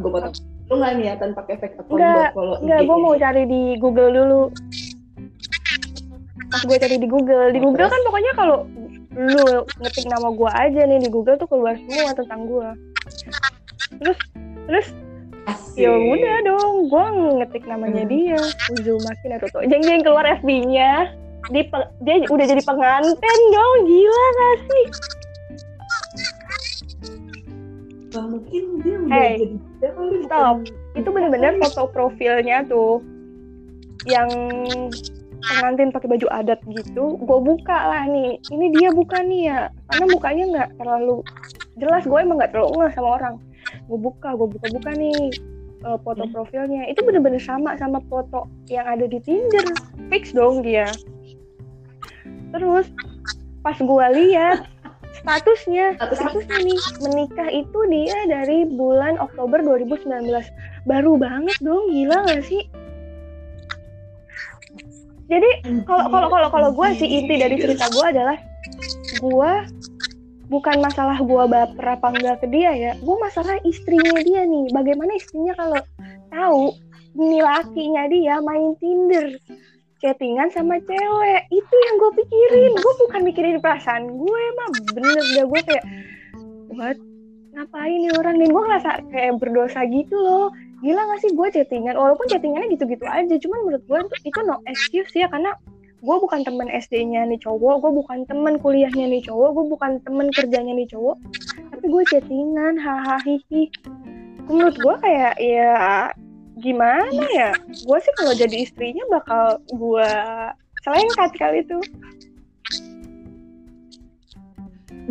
Gue 0.00 0.10
potong 0.10 0.34
lu 0.70 0.80
nggak 0.80 0.94
niatan 1.04 1.36
pakai 1.36 1.52
efek 1.60 1.76
akun 1.84 2.00
buat 2.00 2.32
follow 2.32 2.56
enggak 2.64 2.80
gue 2.88 2.96
mau 2.96 3.12
cari 3.12 3.42
di 3.44 3.62
Google 3.76 4.08
dulu. 4.08 4.42
Pas 6.48 6.62
gue 6.64 6.76
cari 6.80 6.96
di 6.96 7.08
Google. 7.10 7.52
Di 7.52 7.60
Google 7.60 7.92
kan 7.92 8.00
pokoknya 8.08 8.32
kalau 8.32 8.64
lu 9.12 9.68
ngetik 9.84 10.08
nama 10.08 10.32
gue 10.32 10.50
aja 10.50 10.80
nih 10.88 11.00
di 11.04 11.08
Google 11.12 11.36
tuh 11.36 11.44
keluar 11.44 11.76
semua 11.76 12.16
tentang 12.16 12.48
gue 12.48 12.68
terus 14.00 14.18
terus 14.64 14.86
ya 15.74 15.92
udah 15.92 16.36
dong 16.44 16.74
gue 16.92 17.06
ngetik 17.40 17.64
namanya 17.64 18.04
hmm. 18.04 18.12
dia. 18.12 18.40
Uzumaki 18.76 19.26
Naruto 19.28 19.58
jeng 19.66 19.82
jeng 19.82 20.02
keluar 20.04 20.24
FB-nya 20.40 21.16
di 21.50 21.66
dia 22.06 22.14
udah 22.30 22.46
jadi 22.46 22.62
pengantin 22.62 23.40
dong 23.50 23.78
gila 23.88 24.26
gak 24.30 24.56
sih? 24.62 24.86
Gak 28.12 28.26
mungkin 28.28 28.62
dia 28.84 28.96
udah 29.00 29.16
hey, 29.16 29.36
jadi 29.80 30.18
stop. 30.28 30.56
itu 30.92 31.08
bener-bener 31.08 31.56
foto 31.64 31.88
profilnya 31.88 32.68
tuh 32.68 33.00
yang 34.04 34.28
pengantin 35.42 35.90
pakai 35.90 36.06
baju 36.06 36.26
adat 36.30 36.60
gitu 36.68 37.18
gue 37.18 37.38
buka 37.42 37.78
lah 37.90 38.04
nih. 38.06 38.38
Ini 38.52 38.66
dia 38.78 38.88
bukan 38.94 39.24
nih 39.26 39.42
ya 39.50 39.60
karena 39.90 40.04
mukanya 40.12 40.44
nggak 40.52 40.70
terlalu 40.78 41.16
jelas. 41.80 42.06
Gue 42.06 42.20
emang 42.22 42.38
nggak 42.38 42.52
terlalu 42.54 42.86
nggak 42.86 42.94
sama 42.94 43.10
orang 43.18 43.34
gue 43.92 44.00
buka 44.00 44.32
gue 44.32 44.48
buka 44.48 44.66
buka 44.72 44.90
nih 44.96 45.36
uh, 45.84 46.00
foto 46.00 46.24
hmm. 46.24 46.32
profilnya. 46.32 46.88
Itu 46.88 47.04
bener-bener 47.04 47.42
sama 47.42 47.76
sama 47.76 48.00
foto 48.08 48.48
yang 48.72 48.88
ada 48.88 49.04
di 49.04 49.20
Tinder. 49.20 49.68
Fix 50.08 50.32
dong 50.32 50.64
dia. 50.64 50.88
Terus 52.56 52.88
pas 53.60 53.76
gue 53.76 54.06
lihat 54.16 54.64
statusnya 55.12 55.94
statusnya 56.00 56.56
nih 56.64 56.80
menikah 57.04 57.48
itu 57.52 57.78
dia 57.92 58.16
dari 58.26 58.64
bulan 58.64 59.20
Oktober 59.20 59.60
2019 59.60 60.08
baru 60.88 61.14
banget 61.20 61.56
dong 61.60 61.84
gila 61.92 62.26
gak 62.26 62.42
sih? 62.48 62.64
Jadi 65.30 65.50
kalau 65.88 66.08
kalau 66.10 66.28
kalau 66.28 66.48
kalau 66.50 66.68
gue 66.74 66.88
sih 66.96 67.08
inti 67.08 67.40
dari 67.40 67.56
cerita 67.60 67.88
gue 67.92 68.06
adalah 68.08 68.36
gue 69.20 69.52
bukan 70.50 70.82
masalah 70.82 71.18
gue 71.20 71.44
baper 71.46 71.86
apa 71.86 72.06
enggak 72.14 72.36
ke 72.42 72.46
dia 72.50 72.72
ya 72.74 72.92
gue 72.98 73.16
masalah 73.20 73.56
istrinya 73.62 74.18
dia 74.22 74.42
nih. 74.46 74.66
Bagaimana 74.74 75.12
istrinya 75.14 75.52
kalau 75.54 75.80
tahu 76.32 76.62
ini 77.18 77.38
lakinya 77.44 78.08
dia 78.08 78.40
main 78.40 78.72
Tinder 78.80 79.36
chattingan 80.02 80.50
sama 80.50 80.80
cewek? 80.82 81.42
Itu 81.52 81.74
yang 81.74 81.94
gue 82.00 82.10
pikirin. 82.24 82.72
Gue 82.74 82.94
bukan 83.06 83.20
mikirin 83.22 83.58
perasaan 83.62 84.04
gue 84.08 84.40
emang 84.56 84.70
bener 84.98 85.22
dah 85.38 85.46
gue 85.46 85.60
kayak 85.62 85.84
buat 86.72 86.96
ngapain 87.52 87.98
nih 88.02 88.12
orang? 88.18 88.34
Nih 88.40 88.48
gue 88.50 88.62
ngerasa 88.64 88.90
kayak 89.12 89.32
berdosa 89.38 89.80
gitu 89.86 90.16
loh. 90.18 90.48
Gila 90.82 90.98
gak 90.98 91.20
sih 91.22 91.30
gue 91.30 91.48
chattingan? 91.54 91.94
Walaupun 91.94 92.26
chattingannya 92.26 92.74
gitu-gitu 92.74 93.06
aja 93.06 93.34
cuman 93.38 93.58
menurut 93.62 93.84
gue 93.86 94.00
itu 94.26 94.40
no 94.42 94.58
excuse 94.66 95.14
ya 95.14 95.30
karena 95.30 95.54
gue 96.02 96.16
bukan 96.18 96.42
temen 96.42 96.66
SD-nya 96.66 97.30
nih 97.30 97.38
cowok 97.38 97.86
gue 97.86 97.92
bukan 97.94 98.26
temen 98.26 98.58
kuliahnya 98.58 99.06
nih 99.06 99.22
cowok 99.22 99.54
gue 99.54 99.64
bukan 99.70 99.90
temen 100.02 100.26
kerjanya 100.34 100.74
nih 100.74 100.90
cowok. 100.90 101.16
Tapi 101.70 101.84
gue 101.86 102.02
chattingan 102.10 102.74
hahaha 102.74 103.22
hihi. 103.22 103.70
Menurut 104.50 104.74
gue 104.82 104.94
kayak 104.98 105.38
ya 105.38 106.10
gimana 106.58 107.22
ya? 107.30 107.54
Gue 107.86 107.98
sih 108.02 108.12
kalau 108.18 108.34
jadi 108.34 108.66
istrinya 108.66 109.06
bakal 109.14 109.62
gue 109.70 110.10
selengkat 110.82 111.30
kali 111.38 111.62
itu. 111.62 111.78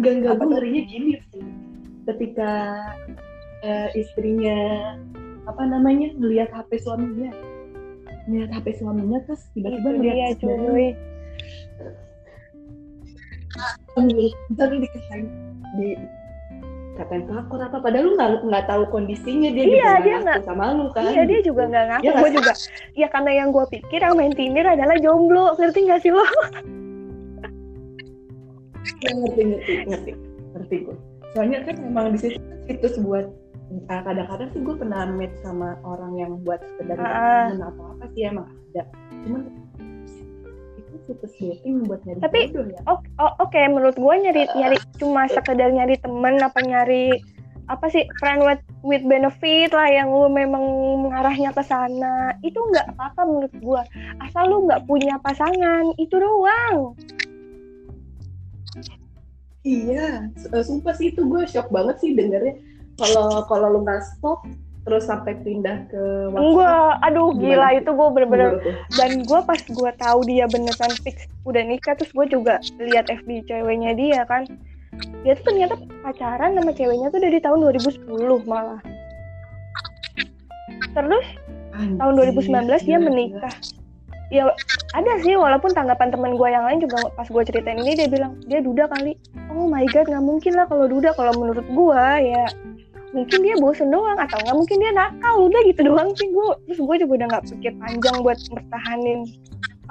Gak, 0.03 0.13
gak, 0.27 0.33
gue 0.43 0.47
ngerinya 0.51 0.81
gini 0.91 1.13
sih. 1.31 1.43
Ketika 2.03 2.51
uh, 3.63 3.87
istrinya 3.95 4.59
apa 5.47 5.63
namanya 5.63 6.11
ngelihat 6.19 6.51
HP 6.51 6.83
suaminya 6.83 7.31
ngelihat 8.27 8.49
HP 8.57 8.67
suaminya 8.81 9.19
terus 9.25 9.41
tiba-tiba 9.53 9.89
ngelihat 9.97 10.37
cuy. 10.41 10.87
ntar 14.55 14.67
lu 14.71 14.77
dikesain 14.79 15.27
di 15.75 15.99
katain 16.95 17.23
pelakor 17.27 17.59
apa 17.59 17.77
padahal 17.79 18.03
lu 18.07 18.11
nggak 18.15 18.29
nggak 18.47 18.65
tahu 18.67 18.83
kondisinya 18.91 19.49
dia 19.51 19.63
iya, 19.67 19.91
dia 20.03 20.15
nggak 20.23 20.43
sama 20.47 20.75
lu 20.75 20.91
kan. 20.95 21.07
iya 21.11 21.23
dia 21.27 21.39
juga 21.43 21.67
nggak 21.67 21.85
ngaku. 21.87 22.05
Ya, 22.07 22.11
gue 22.15 22.29
juga 22.35 22.53
ya 22.95 23.07
karena 23.11 23.31
yang 23.43 23.49
gue 23.51 23.65
pikir 23.71 23.99
yang 23.99 24.15
main 24.15 24.33
Tinder 24.35 24.67
adalah 24.67 24.95
jomblo 24.99 25.55
ngerti 25.59 25.79
nggak 25.87 26.01
sih 26.03 26.11
lo? 26.11 26.23
Ya, 29.01 29.11
ngerti 29.13 29.41
ngerti 29.45 29.73
ngerti. 29.87 30.11
Ngerti 30.51 30.75
gue 30.87 30.97
soalnya 31.31 31.63
kan 31.63 31.75
memang 31.79 32.05
di 32.15 32.19
situ 32.19 32.39
situs 32.67 32.95
buat 32.99 33.27
kadang-kadang 33.87 34.49
sih 34.51 34.61
gue 34.63 34.75
pernah 34.75 35.07
meet 35.07 35.31
sama 35.43 35.79
orang 35.87 36.13
yang 36.19 36.31
buat 36.43 36.59
sekedar 36.75 36.99
uh. 36.99 37.07
temen 37.07 37.59
atau 37.63 37.83
apa 37.95 38.05
sih 38.15 38.21
emang 38.27 38.47
ada 38.71 38.83
cuman 39.23 39.41
itu 40.79 40.95
situs 41.07 41.33
dating 41.39 41.87
buat 41.87 42.03
nyari 42.03 42.19
tapi 42.19 42.39
jodoh 42.51 42.71
ya 42.71 42.81
oke 42.87 43.07
okay. 43.39 43.65
menurut 43.71 43.95
gue 43.95 44.15
nyari 44.27 44.43
uh, 44.47 44.55
nyari 44.59 44.77
cuma 44.99 45.27
sekedar 45.31 45.71
nyari 45.71 45.95
temen 45.99 46.35
apa 46.43 46.59
nyari 46.59 47.23
apa 47.71 47.87
sih 47.87 48.03
friend 48.19 48.43
with 48.43 48.63
with 48.83 49.03
benefit 49.07 49.71
lah 49.71 49.87
yang 49.87 50.11
lu 50.11 50.27
memang 50.27 50.59
mengarahnya 51.07 51.55
ke 51.55 51.63
sana 51.63 52.35
itu 52.43 52.59
nggak 52.59 52.91
apa-apa 52.97 53.21
menurut 53.23 53.53
gue 53.55 53.81
asal 54.27 54.43
lu 54.51 54.67
nggak 54.67 54.83
punya 54.83 55.15
pasangan 55.23 55.95
itu 55.95 56.15
doang 56.19 56.91
iya 59.63 60.27
sumpah 60.51 60.91
sih 60.97 61.15
itu 61.15 61.23
gue 61.23 61.47
shock 61.47 61.71
banget 61.71 62.03
sih 62.03 62.11
dengernya 62.11 62.59
kalau 63.01 63.41
kalau 63.49 63.67
lu 63.73 63.79
nggak 63.81 64.05
stop 64.05 64.45
terus 64.81 65.05
sampai 65.05 65.37
pindah 65.45 65.85
ke 65.93 66.03
enggak. 66.33 66.93
Aduh 67.05 67.37
gila 67.37 67.77
itu 67.77 67.89
gue 67.93 68.07
bener-bener 68.17 68.57
dan 68.97 69.21
gue 69.21 69.39
pas 69.45 69.61
gue 69.61 69.91
tahu 70.01 70.19
dia 70.25 70.49
beneran 70.49 70.93
fix 71.05 71.29
udah 71.45 71.61
nikah 71.61 71.93
terus 71.93 72.09
gue 72.13 72.25
juga 72.29 72.57
lihat 72.81 73.05
FB 73.09 73.45
ceweknya 73.45 73.93
dia 73.93 74.25
kan. 74.25 74.49
Dia 75.21 75.37
tuh 75.37 75.53
ternyata 75.53 75.77
pacaran 76.01 76.57
sama 76.57 76.73
ceweknya 76.73 77.13
tuh 77.13 77.21
dari 77.21 77.37
tahun 77.37 77.61
2010 77.77 78.09
malah. 78.49 78.81
Terus 80.91 81.25
Anjir, 81.77 81.97
tahun 82.01 82.13
2019 82.35 82.89
dia 82.89 82.97
menikah. 82.99 83.55
Ya 84.31 84.47
ada 84.95 85.13
sih 85.21 85.35
walaupun 85.35 85.75
tanggapan 85.75 86.09
teman 86.09 86.39
gue 86.39 86.47
yang 86.47 86.63
lain 86.63 86.79
juga 86.81 87.05
pas 87.13 87.27
gue 87.27 87.43
ceritain 87.43 87.77
ini 87.77 87.99
dia 87.99 88.07
bilang 88.09 88.39
dia 88.49 88.63
duda 88.63 88.89
kali. 88.89 89.13
Oh 89.53 89.69
my 89.69 89.85
god 89.93 90.09
nggak 90.09 90.25
mungkin 90.25 90.57
lah 90.57 90.65
kalau 90.65 90.89
duda. 90.89 91.13
Kalau 91.13 91.37
menurut 91.37 91.67
gue 91.69 92.03
ya 92.33 92.49
mungkin 93.11 93.39
dia 93.43 93.55
bosen 93.59 93.91
doang 93.91 94.19
atau 94.19 94.39
nggak 94.41 94.57
mungkin 94.57 94.77
dia 94.79 94.91
nakal. 94.95 95.47
Udah 95.47 95.61
gitu 95.67 95.81
doang 95.87 96.09
sih 96.15 96.31
gue 96.31 96.47
terus 96.67 96.79
gue 96.79 96.95
juga 97.03 97.13
udah 97.23 97.27
nggak 97.37 97.45
pikir 97.55 97.73
panjang 97.79 98.15
buat 98.23 98.39
bertahanin 98.51 99.19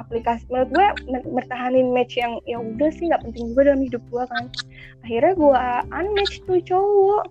aplikasi. 0.01 0.45
Menurut 0.49 0.71
gue 0.73 0.87
bertahanin 1.29 1.93
match 1.93 2.17
yang 2.17 2.41
ya 2.49 2.57
udah 2.59 2.91
sih 2.93 3.13
nggak 3.13 3.23
penting 3.25 3.53
juga 3.53 3.73
dalam 3.73 3.83
hidup 3.85 4.03
gue 4.09 4.25
kan. 4.25 4.45
Akhirnya 5.05 5.33
gue 5.37 5.63
unmatch 5.93 6.35
tuh 6.49 6.61
cowok. 6.65 7.25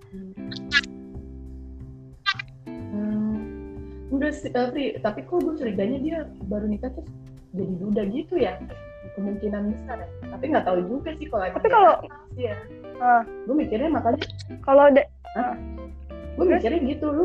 Udah 4.10 4.30
sih 4.34 4.50
uh, 4.52 4.74
tapi 5.00 5.22
kok 5.22 5.38
gue 5.38 5.54
curiganya 5.54 5.98
dia 6.02 6.18
baru 6.50 6.66
nikah 6.66 6.90
terus 6.90 7.06
jadi 7.54 7.74
duda 7.78 8.02
gitu 8.10 8.34
ya? 8.38 8.58
Kemungkinan 9.14 9.74
besar 9.74 10.02
ya. 10.02 10.08
Tapi 10.34 10.44
nggak 10.50 10.66
tahu 10.66 10.78
juga 10.86 11.10
sih 11.18 11.26
kalau 11.30 11.46
tapi 11.50 11.68
kalau 11.70 11.94
ya 12.34 12.54
uh, 13.00 13.22
gue 13.48 13.56
mikirnya 13.56 13.90
makanya 13.90 14.22
kalau 14.62 14.86
ada 14.92 15.02
uh, 15.34 15.56
gue 16.38 16.44
mikirnya 16.46 16.80
gitu 16.86 17.06
lu. 17.10 17.24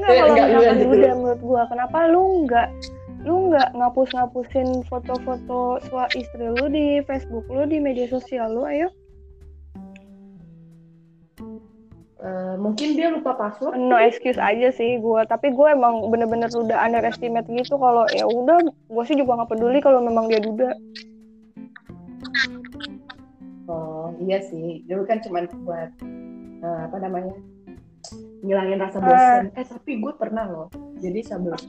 Nggak 0.00 0.12
kalau 0.16 0.32
misalkan 0.32 0.78
duda 0.86 1.10
menurut 1.18 1.42
gue 1.42 1.62
kenapa 1.68 1.98
lu 2.08 2.46
nggak 2.46 2.68
lu 3.26 3.52
nggak 3.52 3.68
ngapus-ngapusin 3.76 4.80
foto-foto 4.88 5.76
suami 5.90 6.24
istri 6.24 6.46
lu 6.46 6.72
di 6.72 7.04
Facebook 7.04 7.44
lu 7.52 7.68
di 7.68 7.76
media 7.82 8.08
sosial 8.08 8.54
lu? 8.56 8.64
Ayo. 8.64 8.88
Uh, 12.20 12.52
mungkin 12.60 13.00
dia 13.00 13.08
lupa 13.08 13.32
password. 13.32 13.80
No 13.80 13.96
excuse 13.96 14.36
aja 14.36 14.68
sih 14.68 15.00
gue, 15.00 15.20
tapi 15.24 15.56
gue 15.56 15.68
emang 15.72 16.04
bener-bener 16.12 16.52
udah 16.52 16.76
underestimate 16.84 17.48
gitu 17.48 17.80
kalau 17.80 18.04
ya 18.12 18.28
udah, 18.28 18.60
gue 18.60 19.04
sih 19.08 19.16
juga 19.16 19.40
nggak 19.40 19.56
peduli 19.56 19.80
kalau 19.80 20.04
memang 20.04 20.28
dia 20.28 20.36
duda. 20.36 20.76
Oh 24.10 24.18
iya 24.26 24.42
sih, 24.42 24.82
dulu 24.90 25.06
kan 25.06 25.22
cuma 25.22 25.46
buat 25.46 25.90
uh, 26.66 26.80
apa 26.90 26.96
namanya 26.98 27.38
ngilangin 28.42 28.82
rasa 28.82 28.98
bosan. 28.98 29.54
Uh, 29.54 29.60
eh 29.62 29.66
tapi 29.70 30.02
gue 30.02 30.12
pernah 30.18 30.50
loh, 30.50 30.66
jadi 30.98 31.22
sebelum 31.22 31.62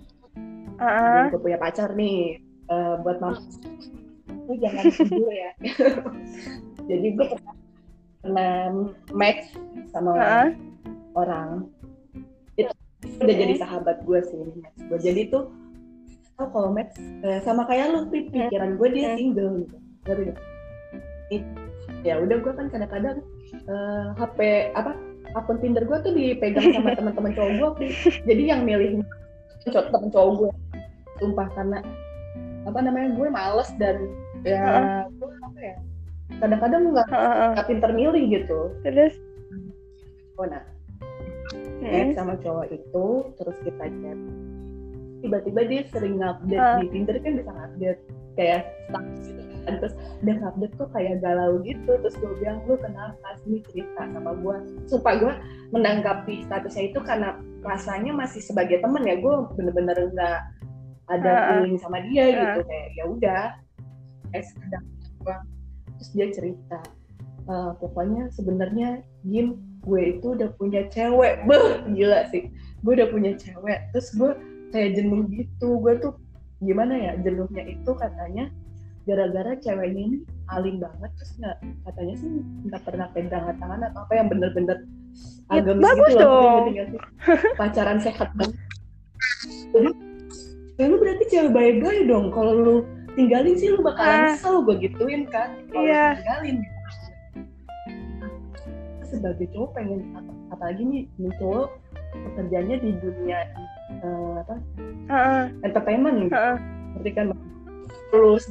uh 0.81 0.83
-uh. 0.83 1.23
gue 1.29 1.37
punya 1.37 1.61
pacar 1.61 1.93
nih, 1.93 2.41
uh, 2.73 2.97
buat 3.05 3.21
mama, 3.21 3.37
lu 4.49 4.57
jangan 4.57 4.89
dulu 5.05 5.29
ya. 5.29 5.51
jadi 6.89 7.07
gue 7.13 7.25
pernah 7.29 7.53
pernah 8.25 8.89
match 9.13 9.53
sama 9.93 10.17
uh-huh. 10.17 10.49
orang. 11.13 11.69
Itu 12.57 12.73
udah 13.21 13.35
jadi 13.37 13.53
sahabat 13.57 14.01
gue 14.01 14.19
sih 14.25 14.37
match 14.61 14.77
gue 14.89 14.99
jadi 15.01 15.21
tuh 15.29 15.49
oh 16.41 16.47
kalau 16.49 16.69
match 16.73 16.97
eh, 17.21 17.41
sama 17.45 17.65
kayak 17.69 17.93
lu 17.93 18.09
pikiran 18.09 18.77
gue 18.77 18.87
dia 18.93 19.13
single 19.13 19.65
gitu. 19.65 19.77
Ngerti 20.09 21.60
ya 22.01 22.17
udah 22.17 22.37
gue 22.41 22.53
kan 22.53 22.67
kadang-kadang 22.73 23.17
uh, 23.69 23.71
eh, 23.71 24.07
HP 24.17 24.39
apa 24.73 24.91
akun 25.37 25.57
Tinder 25.61 25.85
gue 25.85 25.97
tuh 26.01 26.13
dipegang 26.13 26.73
sama 26.73 26.93
teman-teman 26.97 27.31
cowok 27.37 27.77
gue 27.79 27.89
jadi 28.25 28.43
yang 28.55 28.61
milih 28.65 29.05
temen 29.69 30.09
cowok 30.09 30.31
gue 30.37 30.51
sumpah 31.21 31.47
karena 31.53 31.79
apa 32.65 32.79
namanya 32.81 33.13
gue 33.13 33.27
males 33.29 33.69
dan 33.77 33.97
ya 34.41 34.61
uh-huh. 34.61 35.03
gue 35.17 35.29
apa 35.45 35.59
ya 35.61 35.75
kadang-kadang 36.41 36.81
nggak 36.93 37.07
uh, 37.13 37.53
uh. 37.53 37.65
pinter 37.65 37.91
milih 37.93 38.23
gitu 38.29 38.73
terus 38.81 39.13
oh 40.41 40.47
nah 40.49 40.63
hmm. 41.81 42.13
sama 42.17 42.37
cowok 42.41 42.73
itu 42.73 43.05
terus 43.37 43.57
kita 43.61 43.85
chat 43.85 44.19
tiba-tiba 45.21 45.61
dia 45.69 45.81
sering 45.93 46.17
update 46.21 46.61
uh. 46.61 46.81
di 46.81 46.87
Tinder 46.89 47.17
kan 47.21 47.33
bisa 47.37 47.51
update 47.53 48.01
kayak 48.35 48.67
status 48.87 49.21
gitu 49.27 49.41
kan. 49.41 49.73
Terus 49.77 49.93
dia 50.25 50.35
update 50.41 50.73
kok 50.77 50.89
kayak 50.93 51.15
galau 51.21 51.51
gitu. 51.61 51.91
Terus 52.01 52.15
gue 52.17 52.31
bilang 52.41 52.59
lu 52.65 52.75
kenapa 52.79 53.27
sih 53.43 53.61
cerita 53.71 54.01
sama 54.09 54.31
gue 54.37 54.55
supaya 54.87 55.15
gue 55.19 55.33
menanggapi 55.71 56.45
statusnya 56.47 56.83
itu 56.93 56.99
karena 57.03 57.37
rasanya 57.61 58.11
masih 58.15 58.41
sebagai 58.41 58.81
temen 58.81 59.03
ya. 59.05 59.15
Gue 59.19 59.47
bener-bener 59.55 59.97
nggak 60.11 60.39
ada 61.11 61.31
uh, 61.31 61.43
feeling 61.61 61.77
sama 61.77 62.01
dia 62.07 62.23
uh. 62.25 62.31
gitu. 62.31 62.59
Kayak 62.67 62.87
ya 62.95 63.03
udah 63.07 63.43
kayak 64.31 64.45
sekedar 64.47 64.81
terus 66.01 66.09
dia 66.17 66.27
cerita 66.33 66.79
uh, 67.45 67.77
pokoknya 67.77 68.33
sebenarnya 68.33 69.05
Jim 69.21 69.61
gue 69.81 70.17
itu 70.17 70.37
udah 70.37 70.49
punya 70.57 70.85
cewek. 70.89 71.41
Beh 71.45 71.85
gila 71.93 72.29
sih. 72.29 72.49
Gue 72.85 72.97
udah 72.97 73.09
punya 73.09 73.31
cewek. 73.37 73.89
Terus 73.93 74.07
gue 74.13 74.31
kayak 74.73 74.97
jenuh 74.97 75.25
gitu. 75.33 75.77
Gue 75.81 75.97
tuh 75.97 76.13
gimana 76.61 76.93
ya 76.93 77.11
jenuhnya 77.21 77.63
itu 77.65 77.91
katanya 77.97 78.49
gara-gara 79.09 79.57
ceweknya 79.57 80.01
ini 80.13 80.17
alim 80.53 80.77
banget 80.77 81.09
terus 81.17 81.31
nggak 81.41 81.57
katanya 81.89 82.15
sih 82.21 82.29
nggak 82.69 82.81
pernah 82.85 83.07
pegang 83.17 83.45
tangan 83.57 83.81
atau 83.89 83.99
apa 84.05 84.13
yang 84.13 84.27
bener-bener 84.29 84.77
ya, 85.49 85.57
agamis 85.57 85.89
gitu 85.97 86.21
loh 86.21 86.69
pacaran 87.57 87.97
sehat 87.97 88.29
banget. 88.37 88.57
Jadi 90.77 90.89
lu 90.89 90.97
berarti 90.97 91.23
cewek 91.29 91.51
baik-baik 91.53 92.09
dong. 92.09 92.33
Kalau 92.33 92.53
lu 92.57 92.75
tinggalin 93.13 93.53
sih 93.57 93.69
lu 93.73 93.81
bakalan 93.81 94.37
ah. 94.37 94.61
gue 94.65 94.75
gituin 94.81 95.25
kan. 95.29 95.61
Kalau 95.69 95.85
iya. 95.85 96.17
tinggalin 96.17 96.57
sebagai 99.11 99.45
cowok 99.51 99.69
pengen 99.75 99.99
apalagi 100.49 100.81
nih 100.87 101.03
nih 101.19 101.33
cowok 101.35 101.67
pekerjaannya 102.15 102.77
di 102.79 102.89
dunia 103.03 103.39
uh, 103.99 104.33
apa 104.41 104.55
uh 104.55 105.13
-uh. 105.13 105.43
entertainment 105.67 106.15
gitu. 106.27 106.35
Uh 106.35 106.39
-uh. 106.39 106.57
berarti 106.95 107.11
kan 107.15 107.25
terus 108.11 108.43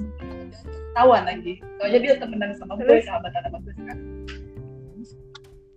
tawan 0.97 1.23
lagi. 1.25 1.61
Soalnya 1.79 1.99
dia 2.03 2.15
temenan 2.19 2.51
sama 2.59 2.75
gue 2.77 3.01
sahabatan 3.05 3.41
sama 3.47 3.59
gue 3.65 3.75
kan. 3.85 3.99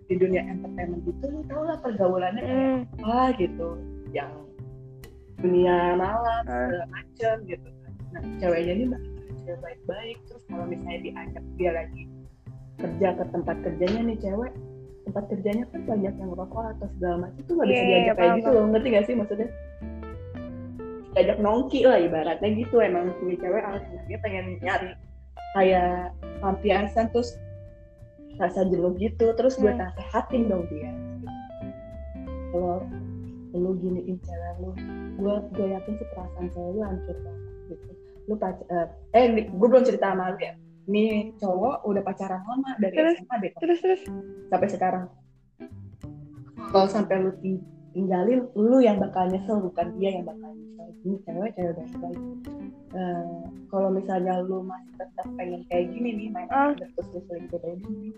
Di 0.04 0.14
dunia 0.20 0.42
entertainment 0.44 1.00
gitu 1.08 1.24
lu 1.32 1.40
tau 1.48 1.64
lah 1.64 1.76
pergaulannya 1.80 2.42
kayak 2.42 2.60
mm. 2.60 3.04
apa 3.04 3.18
gitu. 3.40 3.68
Yang 4.12 4.32
dunia 5.40 5.76
malam 5.98 6.42
segala 6.48 6.86
macem 6.88 7.36
gitu 7.44 7.68
nah 8.14 8.22
ceweknya 8.38 8.72
ini 8.78 8.84
cewek 9.42 9.58
baik-baik. 9.60 10.16
Terus 10.30 10.42
kalau 10.46 10.64
misalnya 10.70 11.00
diajak 11.02 11.44
dia 11.58 11.70
lagi 11.74 12.02
kerja 12.78 13.08
ke 13.14 13.24
tempat 13.30 13.56
kerjanya 13.62 14.00
nih 14.12 14.18
cewek 14.18 14.52
tempat 15.04 15.24
kerjanya 15.28 15.64
kan 15.68 15.80
banyak 15.84 16.14
yang 16.16 16.30
rokok 16.32 16.64
atau 16.76 16.88
segala 16.96 17.28
macam 17.28 17.38
itu 17.38 17.50
nggak 17.52 17.68
bisa 17.68 17.76
yeah, 17.76 17.88
diajak 17.88 18.06
yeah, 18.06 18.16
kayak 18.16 18.32
gitu 18.40 18.50
loh 18.50 18.64
ngerti 18.72 18.88
gak 18.88 19.06
sih 19.06 19.14
maksudnya? 19.14 19.48
Diajak 21.14 21.38
nongki 21.38 21.80
lah 21.86 21.98
ibaratnya 22.00 22.48
gitu 22.56 22.76
emang 22.80 23.12
punya 23.20 23.36
cewek 23.38 23.62
alasan 23.62 24.04
dia 24.08 24.18
pengen 24.24 24.46
nyari 24.64 24.90
kayak 25.54 26.10
lampiasan 26.42 27.06
terus 27.14 27.38
rasa 28.40 28.66
jenuh 28.66 28.90
gitu 28.98 29.30
terus 29.38 29.54
gue 29.60 29.70
hmm. 29.70 29.78
nasehatin 29.78 30.42
dong 30.50 30.64
dia. 30.72 30.90
Kalau 32.50 32.82
lu 33.54 33.70
giniin 33.78 34.18
cewek 34.24 34.52
lu 34.58 34.70
gue 35.20 35.34
gue 35.54 35.66
yakin 35.70 35.92
sih 36.00 36.08
perasaan 36.16 36.46
cewek 36.50 36.70
lu 36.74 36.80
hancur 36.82 37.16
banget 37.22 37.52
gitu. 37.70 37.90
Lu 38.26 38.34
pac 38.40 38.56
uh, 38.72 38.88
eh 39.14 39.46
gue 39.46 39.68
belum 39.68 39.84
cerita 39.84 40.16
sama 40.16 40.34
lu 40.34 40.40
ya 40.40 40.56
ini 40.84 41.32
cowok 41.40 41.88
udah 41.88 42.02
pacaran 42.04 42.42
lama 42.44 42.70
dari 42.76 42.92
terus, 42.92 43.16
SMA 43.20 43.36
deh. 43.40 43.52
Terus 43.56 43.78
terus? 43.80 44.02
Sampai 44.52 44.68
sekarang. 44.68 45.04
Kalau 46.70 46.88
sampai 46.90 47.16
lu 47.24 47.32
tinggalin 47.94 48.44
lu 48.52 48.78
yang 48.82 49.00
bakal 49.00 49.30
nyesel 49.30 49.62
bukan 49.64 49.96
dia 49.96 50.20
yang 50.20 50.26
bakal 50.28 50.52
nyesel. 50.52 50.88
Ini 51.04 51.16
cewek 51.24 51.50
cewek 51.56 51.72
udah 51.76 51.86
baik. 52.00 52.20
Uh, 52.94 53.42
kalau 53.72 53.88
misalnya 53.90 54.38
lu 54.44 54.62
masih 54.62 54.92
tetap 55.00 55.26
pengen 55.34 55.66
kayak 55.66 55.90
gini 55.90 56.14
nih 56.14 56.28
main 56.30 56.46
uh. 56.54 56.70
terus 56.78 56.94
terus 56.94 57.26
selingkuh 57.26 57.58
kayak 57.58 57.82
gini 57.82 58.14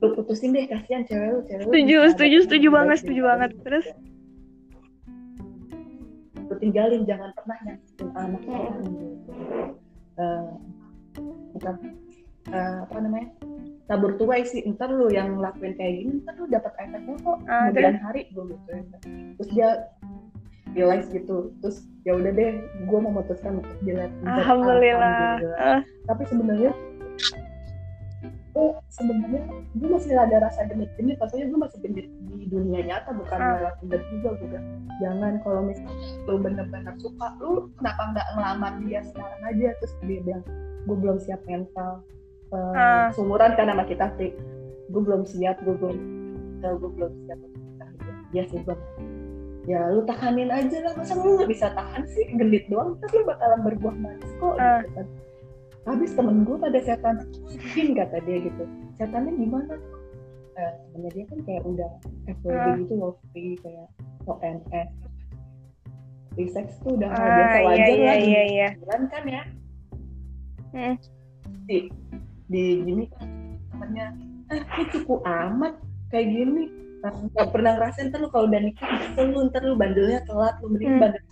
lu 0.00 0.16
putusin 0.16 0.56
deh 0.56 0.64
kasihan 0.64 1.04
cewek 1.04 1.28
lu 1.28 1.40
cewek 1.44 1.64
setuju 1.68 1.94
lu 2.00 2.08
setuju 2.16 2.36
setuju 2.48 2.68
banget 2.72 2.96
setuju 3.04 3.22
banget. 3.28 3.50
Terus? 3.60 3.86
Lu 6.48 6.54
tinggalin 6.56 7.02
jangan 7.04 7.30
pernah 7.36 7.58
nyakitin 7.68 8.08
anak 8.16 8.42
orang 8.48 8.80
gitu 8.88 9.32
uh, 10.16 10.56
bukan 11.56 11.74
uh, 12.54 12.86
apa 12.86 12.96
namanya 13.02 13.28
tabur 13.90 14.14
tuai 14.16 14.46
sih. 14.46 14.62
Ntar 14.66 14.90
lu 14.94 15.10
yang 15.10 15.38
ngelakuin 15.38 15.74
kayak 15.74 15.94
gini 16.02 16.12
ntar 16.22 16.34
lu 16.38 16.46
dapat 16.46 16.72
efeknya 16.78 17.14
kok. 17.20 17.38
Kemudian 17.44 17.96
hari 18.00 18.22
gue 18.30 18.44
gitu 18.54 18.68
terus 19.38 19.48
dia 19.54 19.68
realize 20.78 21.06
gitu. 21.10 21.50
Terus 21.62 21.82
ya 22.06 22.14
udah 22.16 22.30
deh 22.32 22.52
gue 22.86 22.98
memutuskan 23.02 23.58
untuk 23.60 23.76
dilihat 23.84 24.12
alhamdulillah, 24.24 25.36
alhamdulillah. 25.36 25.58
Uh. 25.60 25.80
tapi 26.08 26.22
sebenarnya 26.30 26.72
gue 28.50 28.66
sebenarnya 28.90 29.42
gue 29.78 29.88
masih 29.90 30.14
ada 30.18 30.36
rasa 30.42 30.66
genit-genit. 30.70 31.18
Maksudnya 31.18 31.46
gue 31.50 31.60
masih 31.60 31.78
genit 31.82 32.06
di 32.34 32.46
dunia 32.50 32.80
nyata 32.82 33.14
bukan 33.14 33.38
Ah. 33.38 33.58
lewat 33.62 33.74
juga 33.84 33.98
gue 34.18 34.32
bilang, 34.42 34.66
jangan 34.98 35.32
kalau 35.46 35.60
misalnya 35.66 35.94
lu 36.26 36.34
bener-bener 36.40 36.94
suka 36.98 37.26
lu 37.38 37.70
kenapa 37.78 38.02
nggak 38.10 38.26
ngelamar 38.34 38.72
dia 38.86 39.00
sekarang 39.06 39.40
aja? 39.46 39.68
Terus 39.78 39.92
dia 40.02 40.20
bilang 40.24 40.44
gue 40.82 40.96
belum 40.96 41.16
siap 41.18 41.40
mental 41.44 42.04
Eh, 42.50 42.74
Ah. 42.74 43.14
seumuran 43.14 43.54
kan 43.54 43.70
sama 43.70 43.86
kita 43.86 44.10
sih 44.18 44.34
gue 44.90 44.98
belum 45.00 45.22
siap 45.22 45.62
gue 45.62 45.70
belum 45.70 45.96
eh, 46.60 46.74
gue 46.74 46.90
belum 46.90 47.12
siap 47.24 47.38
ya 48.30 48.42
sih 48.44 48.58
gue 48.58 48.74
ya 49.64 49.86
lu 49.86 50.02
tahanin 50.02 50.50
aja 50.50 50.82
lah. 50.82 50.92
Masa 50.94 51.14
lu 51.14 51.36
nggak 51.36 51.46
bisa 51.46 51.70
tahan 51.70 52.02
sih? 52.06 52.26
Genit 52.32 52.66
doang. 52.66 52.98
Terus 52.98 53.12
lu 53.12 53.22
bakalan 53.22 53.60
berbuah 53.62 53.94
manis 53.94 54.30
kok 54.34 54.56
Ah. 54.56 54.82
gitu 54.82 54.90
kan. 54.92 55.06
Habis 55.86 56.10
temen 56.12 56.42
gue 56.42 56.56
pada 56.56 56.78
setan. 56.80 57.16
Mungkin 57.38 57.86
kata 57.94 58.16
dia 58.24 58.36
gitu. 58.40 58.64
Setannya 58.94 59.32
gimana 59.32 59.74
eh, 60.56 60.72
temennya 60.90 61.10
dia 61.12 61.24
kan 61.28 61.38
kayak 61.44 61.62
udah 61.62 61.90
FWB 62.26 62.50
Ah. 62.58 62.74
gitu 62.78 62.94
loh 62.96 63.12
free 63.30 63.54
kayak 63.62 63.86
ONS 64.26 64.90
free 66.34 66.50
sex 66.50 66.66
tuh 66.82 66.98
udah 66.98 67.08
Ah, 67.08 67.30
biasa 67.30 67.56
iya, 67.56 67.66
wajar 67.68 67.86
iya, 67.86 68.02
lah 68.02 68.16
di 68.16 68.26
iya, 68.26 68.42
iya. 68.44 68.68
bulan 68.76 69.02
kan 69.06 69.24
ya 69.24 69.42
Di 71.66 71.78
di 72.50 72.62
gini 72.82 73.04
temennya 73.70 74.06
eh 74.50 74.60
lu 74.78 74.84
cukup 74.90 75.22
amat 75.22 75.78
kayak 76.10 76.26
gini? 76.30 76.66
Nah, 77.00 77.16
nggak 77.16 77.48
pernah 77.48 77.72
ngerasain 77.80 78.12
ntar 78.12 78.20
lu 78.20 78.28
kalau 78.28 78.44
udah 78.50 78.60
nikah 78.60 78.84
nyesel 78.92 79.26
lu 79.32 79.40
ntar 79.48 79.62
lu 79.64 79.74
bandelnya 79.78 80.20
telat 80.28 80.54
lu 80.60 80.68
mending 80.74 80.90
Hmm. 80.98 81.00
bandel. 81.00 81.24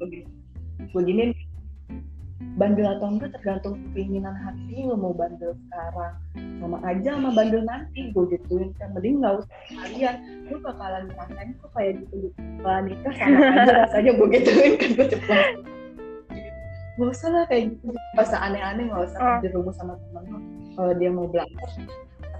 Begini. 0.00 0.24
Begini 0.96 1.24
bandel 2.56 2.88
atau 2.88 3.06
enggak 3.12 3.30
tergantung 3.36 3.76
keinginan 3.92 4.32
hati 4.32 4.84
lu 4.88 4.96
mau 4.96 5.12
bandel 5.12 5.52
sekarang. 5.68 6.14
Sama 6.56 6.78
aja 6.88 7.20
sama 7.20 7.30
bandel 7.36 7.62
nanti 7.68 8.08
gue 8.16 8.24
gituin. 8.32 8.72
Kan 8.80 8.96
mending 8.96 9.20
nggak 9.20 9.44
usah 9.44 9.58
kalian. 9.76 10.16
Lu 10.48 10.56
bakalan 10.64 11.04
ngerasain 11.12 11.48
kok 11.60 11.70
kayak 11.76 11.92
gitu 12.00 12.14
gitu. 12.30 12.38
Kalau 12.64 12.80
nikah 12.86 13.12
sama 13.12 13.38
aja 13.44 13.72
rasanya 13.84 14.12
gue 14.16 14.28
gituin 14.40 14.72
kan 14.80 14.90
gue 14.96 15.06
cepet 15.12 15.46
gak 17.00 17.10
usah 17.10 17.28
lah 17.30 17.44
kayak 17.48 17.72
gitu. 17.72 17.84
Gak 18.14 18.24
usah 18.26 18.40
aneh-aneh 18.42 18.84
gak 18.86 19.02
usah 19.08 19.18
Oh. 19.18 19.38
jerumus 19.40 19.74
sama 19.74 19.96
temen. 19.96 20.22
Lu 20.26 20.38
kalau 20.76 20.92
dia 20.94 21.08
mau 21.08 21.24
belajar 21.24 21.68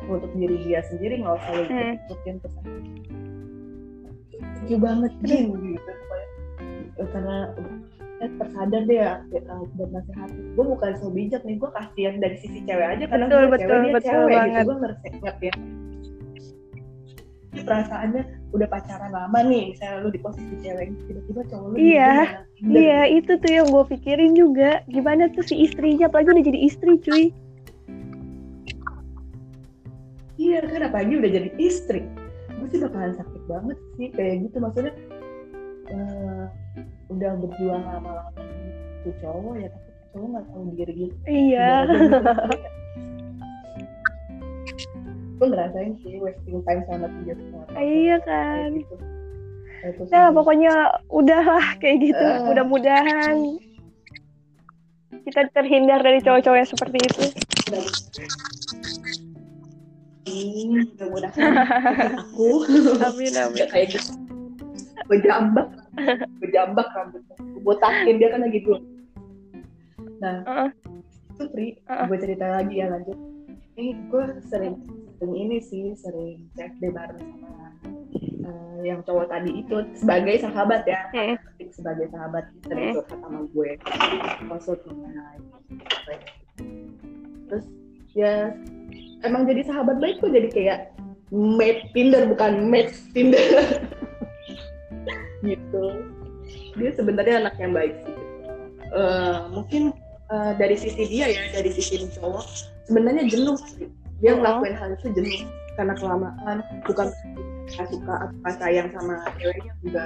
untuk 0.03 0.33
diri 0.33 0.57
dia 0.63 0.81
sendiri 0.83 1.19
nggak 1.19 1.35
usah 1.35 1.53
lu 1.55 1.65
Hmm. 1.67 1.93
ikutin 1.99 2.37
pesan 2.41 2.65
setuju 4.55 4.77
banget 4.79 5.13
gitu. 5.25 5.93
Eh, 6.97 7.09
karena 7.09 7.37
eh, 8.21 8.31
tersadar 8.37 8.83
deh 8.85 8.99
ya 8.99 9.13
nasihat. 9.83 10.31
Gue 10.55 10.65
bukan 10.67 10.93
so 10.97 11.09
bijak 11.09 11.41
nih 11.43 11.57
gue 11.57 11.71
kasihan 11.71 12.17
dari 12.17 12.37
sisi 12.37 12.61
cewek 12.63 12.87
aja 12.97 13.05
karena 13.07 13.27
Betul, 13.27 13.45
betul, 13.49 13.61
cewek 13.65 13.81
dia 13.81 13.93
betul 13.93 14.05
cewek 14.07 14.29
banget. 14.31 14.53
gitu. 14.53 14.65
gue 14.65 14.77
ngerti 14.79 15.09
ngerti 15.19 15.45
ya 15.45 15.55
perasaannya 17.51 18.23
udah 18.55 18.69
pacaran 18.71 19.11
lama 19.11 19.39
nih 19.47 19.75
misalnya 19.75 20.07
lu 20.07 20.11
di 20.15 20.21
posisi 20.23 20.55
cewek 20.63 20.95
tiba-tiba 21.07 21.43
cowok 21.51 21.67
lu 21.71 21.75
Iya. 21.79 22.15
Iya, 22.61 23.01
itu 23.11 23.33
tuh 23.41 23.51
yang 23.51 23.67
gue 23.73 23.85
pikirin 23.89 24.33
juga. 24.37 24.85
Gimana 24.87 25.33
tuh 25.33 25.43
si 25.43 25.65
istrinya, 25.65 26.07
apalagi 26.13 26.31
udah 26.37 26.45
jadi 26.45 26.61
istri, 26.61 26.93
cuy. 27.01 27.25
Iya 30.41 30.65
kan 30.65 30.81
apalagi 30.89 31.21
udah 31.21 31.31
jadi 31.37 31.51
istri 31.61 32.01
gue 32.61 32.69
sih 32.69 32.81
bakalan 32.81 33.17
sakit 33.17 33.43
banget 33.49 33.77
sih 33.97 34.09
kayak 34.13 34.35
gitu 34.49 34.57
maksudnya 34.61 34.93
eh, 35.89 36.45
udah 37.09 37.31
berjuang 37.41 37.83
lama-lama 37.89 38.41
tuh 39.01 39.15
cowok 39.25 39.55
ya 39.57 39.69
tapi 39.73 39.91
cowok 40.13 40.27
nggak 40.33 40.45
tahu 40.53 40.63
diri 40.77 40.93
gitu 40.97 41.15
Iya. 41.25 41.73
Gue 45.41 45.49
ngerasain 45.49 45.97
sih 46.05 46.21
wasting 46.21 46.61
time 46.69 46.85
sama 46.85 47.09
tiga 47.21 47.33
setengah. 47.41 47.67
Iya 47.81 48.17
kan. 48.21 48.69
Gitu. 48.77 48.95
Itu 49.81 50.01
sih. 50.05 50.13
Nah, 50.13 50.29
pokoknya 50.37 50.73
udahlah 51.09 51.67
kayak 51.81 51.97
gitu. 52.13 52.21
Eh. 52.29 52.45
Mudah-mudahan 52.45 53.37
kita 55.25 55.49
terhindar 55.57 56.05
dari 56.05 56.21
cowok-cowok 56.21 56.59
yang 56.61 56.69
seperti 56.69 56.99
itu. 57.01 57.25
Hmm, 60.31 60.85
mudah-mudahan 60.93 61.53
aku 62.21 62.69
Amin, 63.09 63.33
amin. 63.35 63.67
kayak 63.73 63.97
gitu 63.97 64.13
gue 65.11 65.19
jambak 65.27 65.67
gue 66.39 66.49
jambak 66.55 66.87
rambutnya 66.95 67.35
gue 67.35 67.63
botakin 67.67 68.15
dia 68.23 68.31
kan 68.31 68.47
lagi 68.47 68.63
dulu 68.63 68.79
nah 70.23 70.39
Heeh. 70.47 70.69
itu 71.35 71.45
Pri 71.51 71.67
Heeh. 71.83 72.07
gue 72.07 72.19
cerita 72.23 72.47
lagi 72.47 72.75
ya 72.79 72.87
lanjut 72.95 73.19
ini 73.75 73.99
gue 74.07 74.25
sering 74.47 74.79
sering 75.21 75.37
ini 75.37 75.61
sih 75.61 75.93
sering 76.01 76.49
CFD 76.57 76.97
bareng 76.97 77.21
sama 77.21 77.77
eh, 78.41 78.79
yang 78.89 79.05
cowok 79.05 79.29
tadi 79.29 79.61
itu 79.61 79.85
sebagai 79.93 80.41
sahabat 80.41 80.89
ya. 80.89 81.13
Ketik 81.13 81.77
sebagai 81.77 82.09
sahabat 82.09 82.49
sering 82.65 82.97
Hmm. 82.97 83.05
curhat 83.05 83.19
sama 83.21 83.41
gue. 83.53 83.71
Mengenai 84.89 85.37
terus 87.51 87.67
ya 88.15 88.55
emang 89.27 89.43
jadi 89.45 89.67
sahabat 89.67 89.99
baik 89.99 90.23
kok 90.23 90.33
jadi 90.33 90.49
kayak 90.49 90.81
mate 91.35 91.91
Tinder 91.93 92.25
bukan 92.33 92.73
match 92.73 92.97
Tinder. 93.13 93.45
Gitu. 95.45 95.85
Dia 96.77 96.91
sebenarnya 96.97 97.45
anak 97.45 97.57
yang 97.61 97.73
baik 97.77 97.93
sih. 98.05 98.17
Eh, 98.91 99.39
mungkin 99.53 99.93
eh, 100.33 100.53
dari 100.57 100.77
sisi 100.81 101.05
dia 101.09 101.29
ya 101.29 101.43
dari 101.53 101.71
sisi 101.73 102.09
cowok 102.17 102.45
sebenarnya 102.89 103.29
jenuh 103.29 103.57
sih. 103.61 103.89
Dia 104.21 104.37
ngelakuin 104.37 104.77
hal 104.77 104.89
itu 104.93 105.07
jenuh 105.17 105.41
karena 105.75 105.95
kelamaan 105.97 106.57
bukan 106.85 107.09
nggak 107.71 107.89
suka 107.89 108.15
atau 108.29 108.53
sayang 108.61 108.89
sama 108.93 109.25
ceweknya 109.41 109.73
juga 109.81 110.05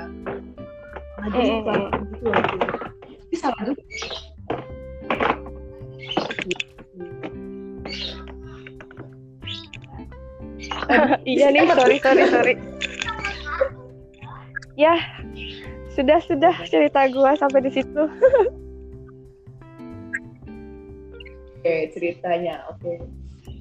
jadi 1.30 1.50
Mm, 1.50 1.56
mm, 1.56 1.62
kelamaan 1.64 2.02
gitu 2.10 2.24
loh 2.26 2.42
ini 3.30 3.36
salah 3.38 3.60
juga 3.62 3.82
iya 11.28 11.48
nih, 11.48 11.64
sorry, 11.72 11.96
sorry, 12.00 12.24
sorry. 12.28 12.54
Ya, 14.74 14.98
sudah 15.94 16.18
sudah 16.26 16.54
cerita 16.66 17.06
gua 17.14 17.38
sampai 17.38 17.62
di 17.64 17.70
situ. 17.72 18.02
Oke, 21.64 21.88
ceritanya. 21.96 22.60
Oke. 22.68 23.00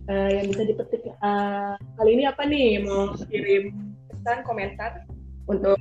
Eh, 0.03 0.29
yang 0.35 0.51
bisa 0.51 0.67
dipetik 0.67 1.07
eh, 1.07 1.73
kali 1.95 2.11
ini 2.19 2.23
apa 2.27 2.43
nih? 2.43 2.83
Mau 2.83 3.15
kirim 3.31 3.71
pesan 4.11 4.43
komentar 4.43 5.07
untuk 5.47 5.79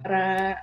para 0.00 0.56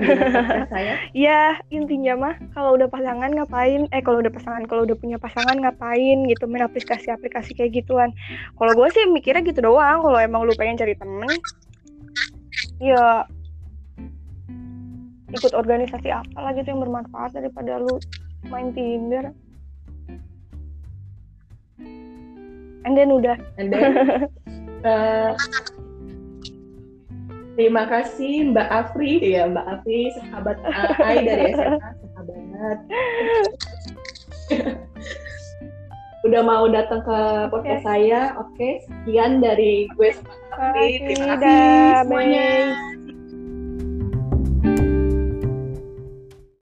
saya? 0.72 0.98
Ya 1.14 1.62
intinya 1.70 2.18
mah 2.18 2.34
kalau 2.50 2.74
udah 2.74 2.90
pasangan 2.90 3.30
ngapain? 3.30 3.86
Eh 3.94 4.02
kalau 4.02 4.18
udah 4.18 4.34
pasangan, 4.34 4.66
kalau 4.66 4.82
udah 4.82 4.98
punya 4.98 5.14
pasangan 5.22 5.62
ngapain 5.62 6.26
gitu 6.26 6.50
main 6.50 6.66
aplikasi-aplikasi 6.66 7.54
kayak 7.54 7.86
gituan. 7.86 8.10
Kalau 8.58 8.72
gue 8.74 8.88
sih 8.90 9.06
mikirnya 9.06 9.46
gitu 9.46 9.62
doang. 9.62 10.02
Kalau 10.02 10.18
emang 10.18 10.42
lu 10.42 10.54
pengen 10.58 10.74
cari 10.74 10.98
temen, 10.98 11.30
ya 12.82 13.30
ikut 15.30 15.54
organisasi 15.54 16.10
apa 16.10 16.38
lah 16.42 16.50
gitu 16.58 16.74
yang 16.74 16.82
bermanfaat 16.82 17.30
daripada 17.30 17.78
lu 17.78 17.94
main 18.50 18.74
Tinder. 18.74 19.30
And 22.84 22.96
then 22.96 23.12
udah. 23.12 23.36
And 23.60 23.68
then, 23.72 23.92
eh, 24.88 25.30
terima 27.56 27.84
kasih 27.88 28.52
Mbak 28.52 28.68
Afri. 28.68 29.20
Ya 29.20 29.48
Mbak 29.48 29.66
Afri 29.68 30.08
sahabat 30.16 30.56
AI 30.64 31.16
dari 31.24 31.44
SMA 31.52 31.90
sahabat. 32.00 32.78
Udah 36.20 36.44
mau 36.44 36.68
datang 36.68 37.00
ke 37.00 37.18
podcast 37.48 37.84
saya. 37.84 38.36
Oke 38.36 38.84
sekian 38.84 39.40
dari 39.40 39.88
gue 39.96 40.08
sama 40.12 40.36
Afri. 40.52 41.00
Terima 41.00 41.36
kasih. 41.40 42.04
semuanya. 42.04 42.48
Bye. 42.76 42.99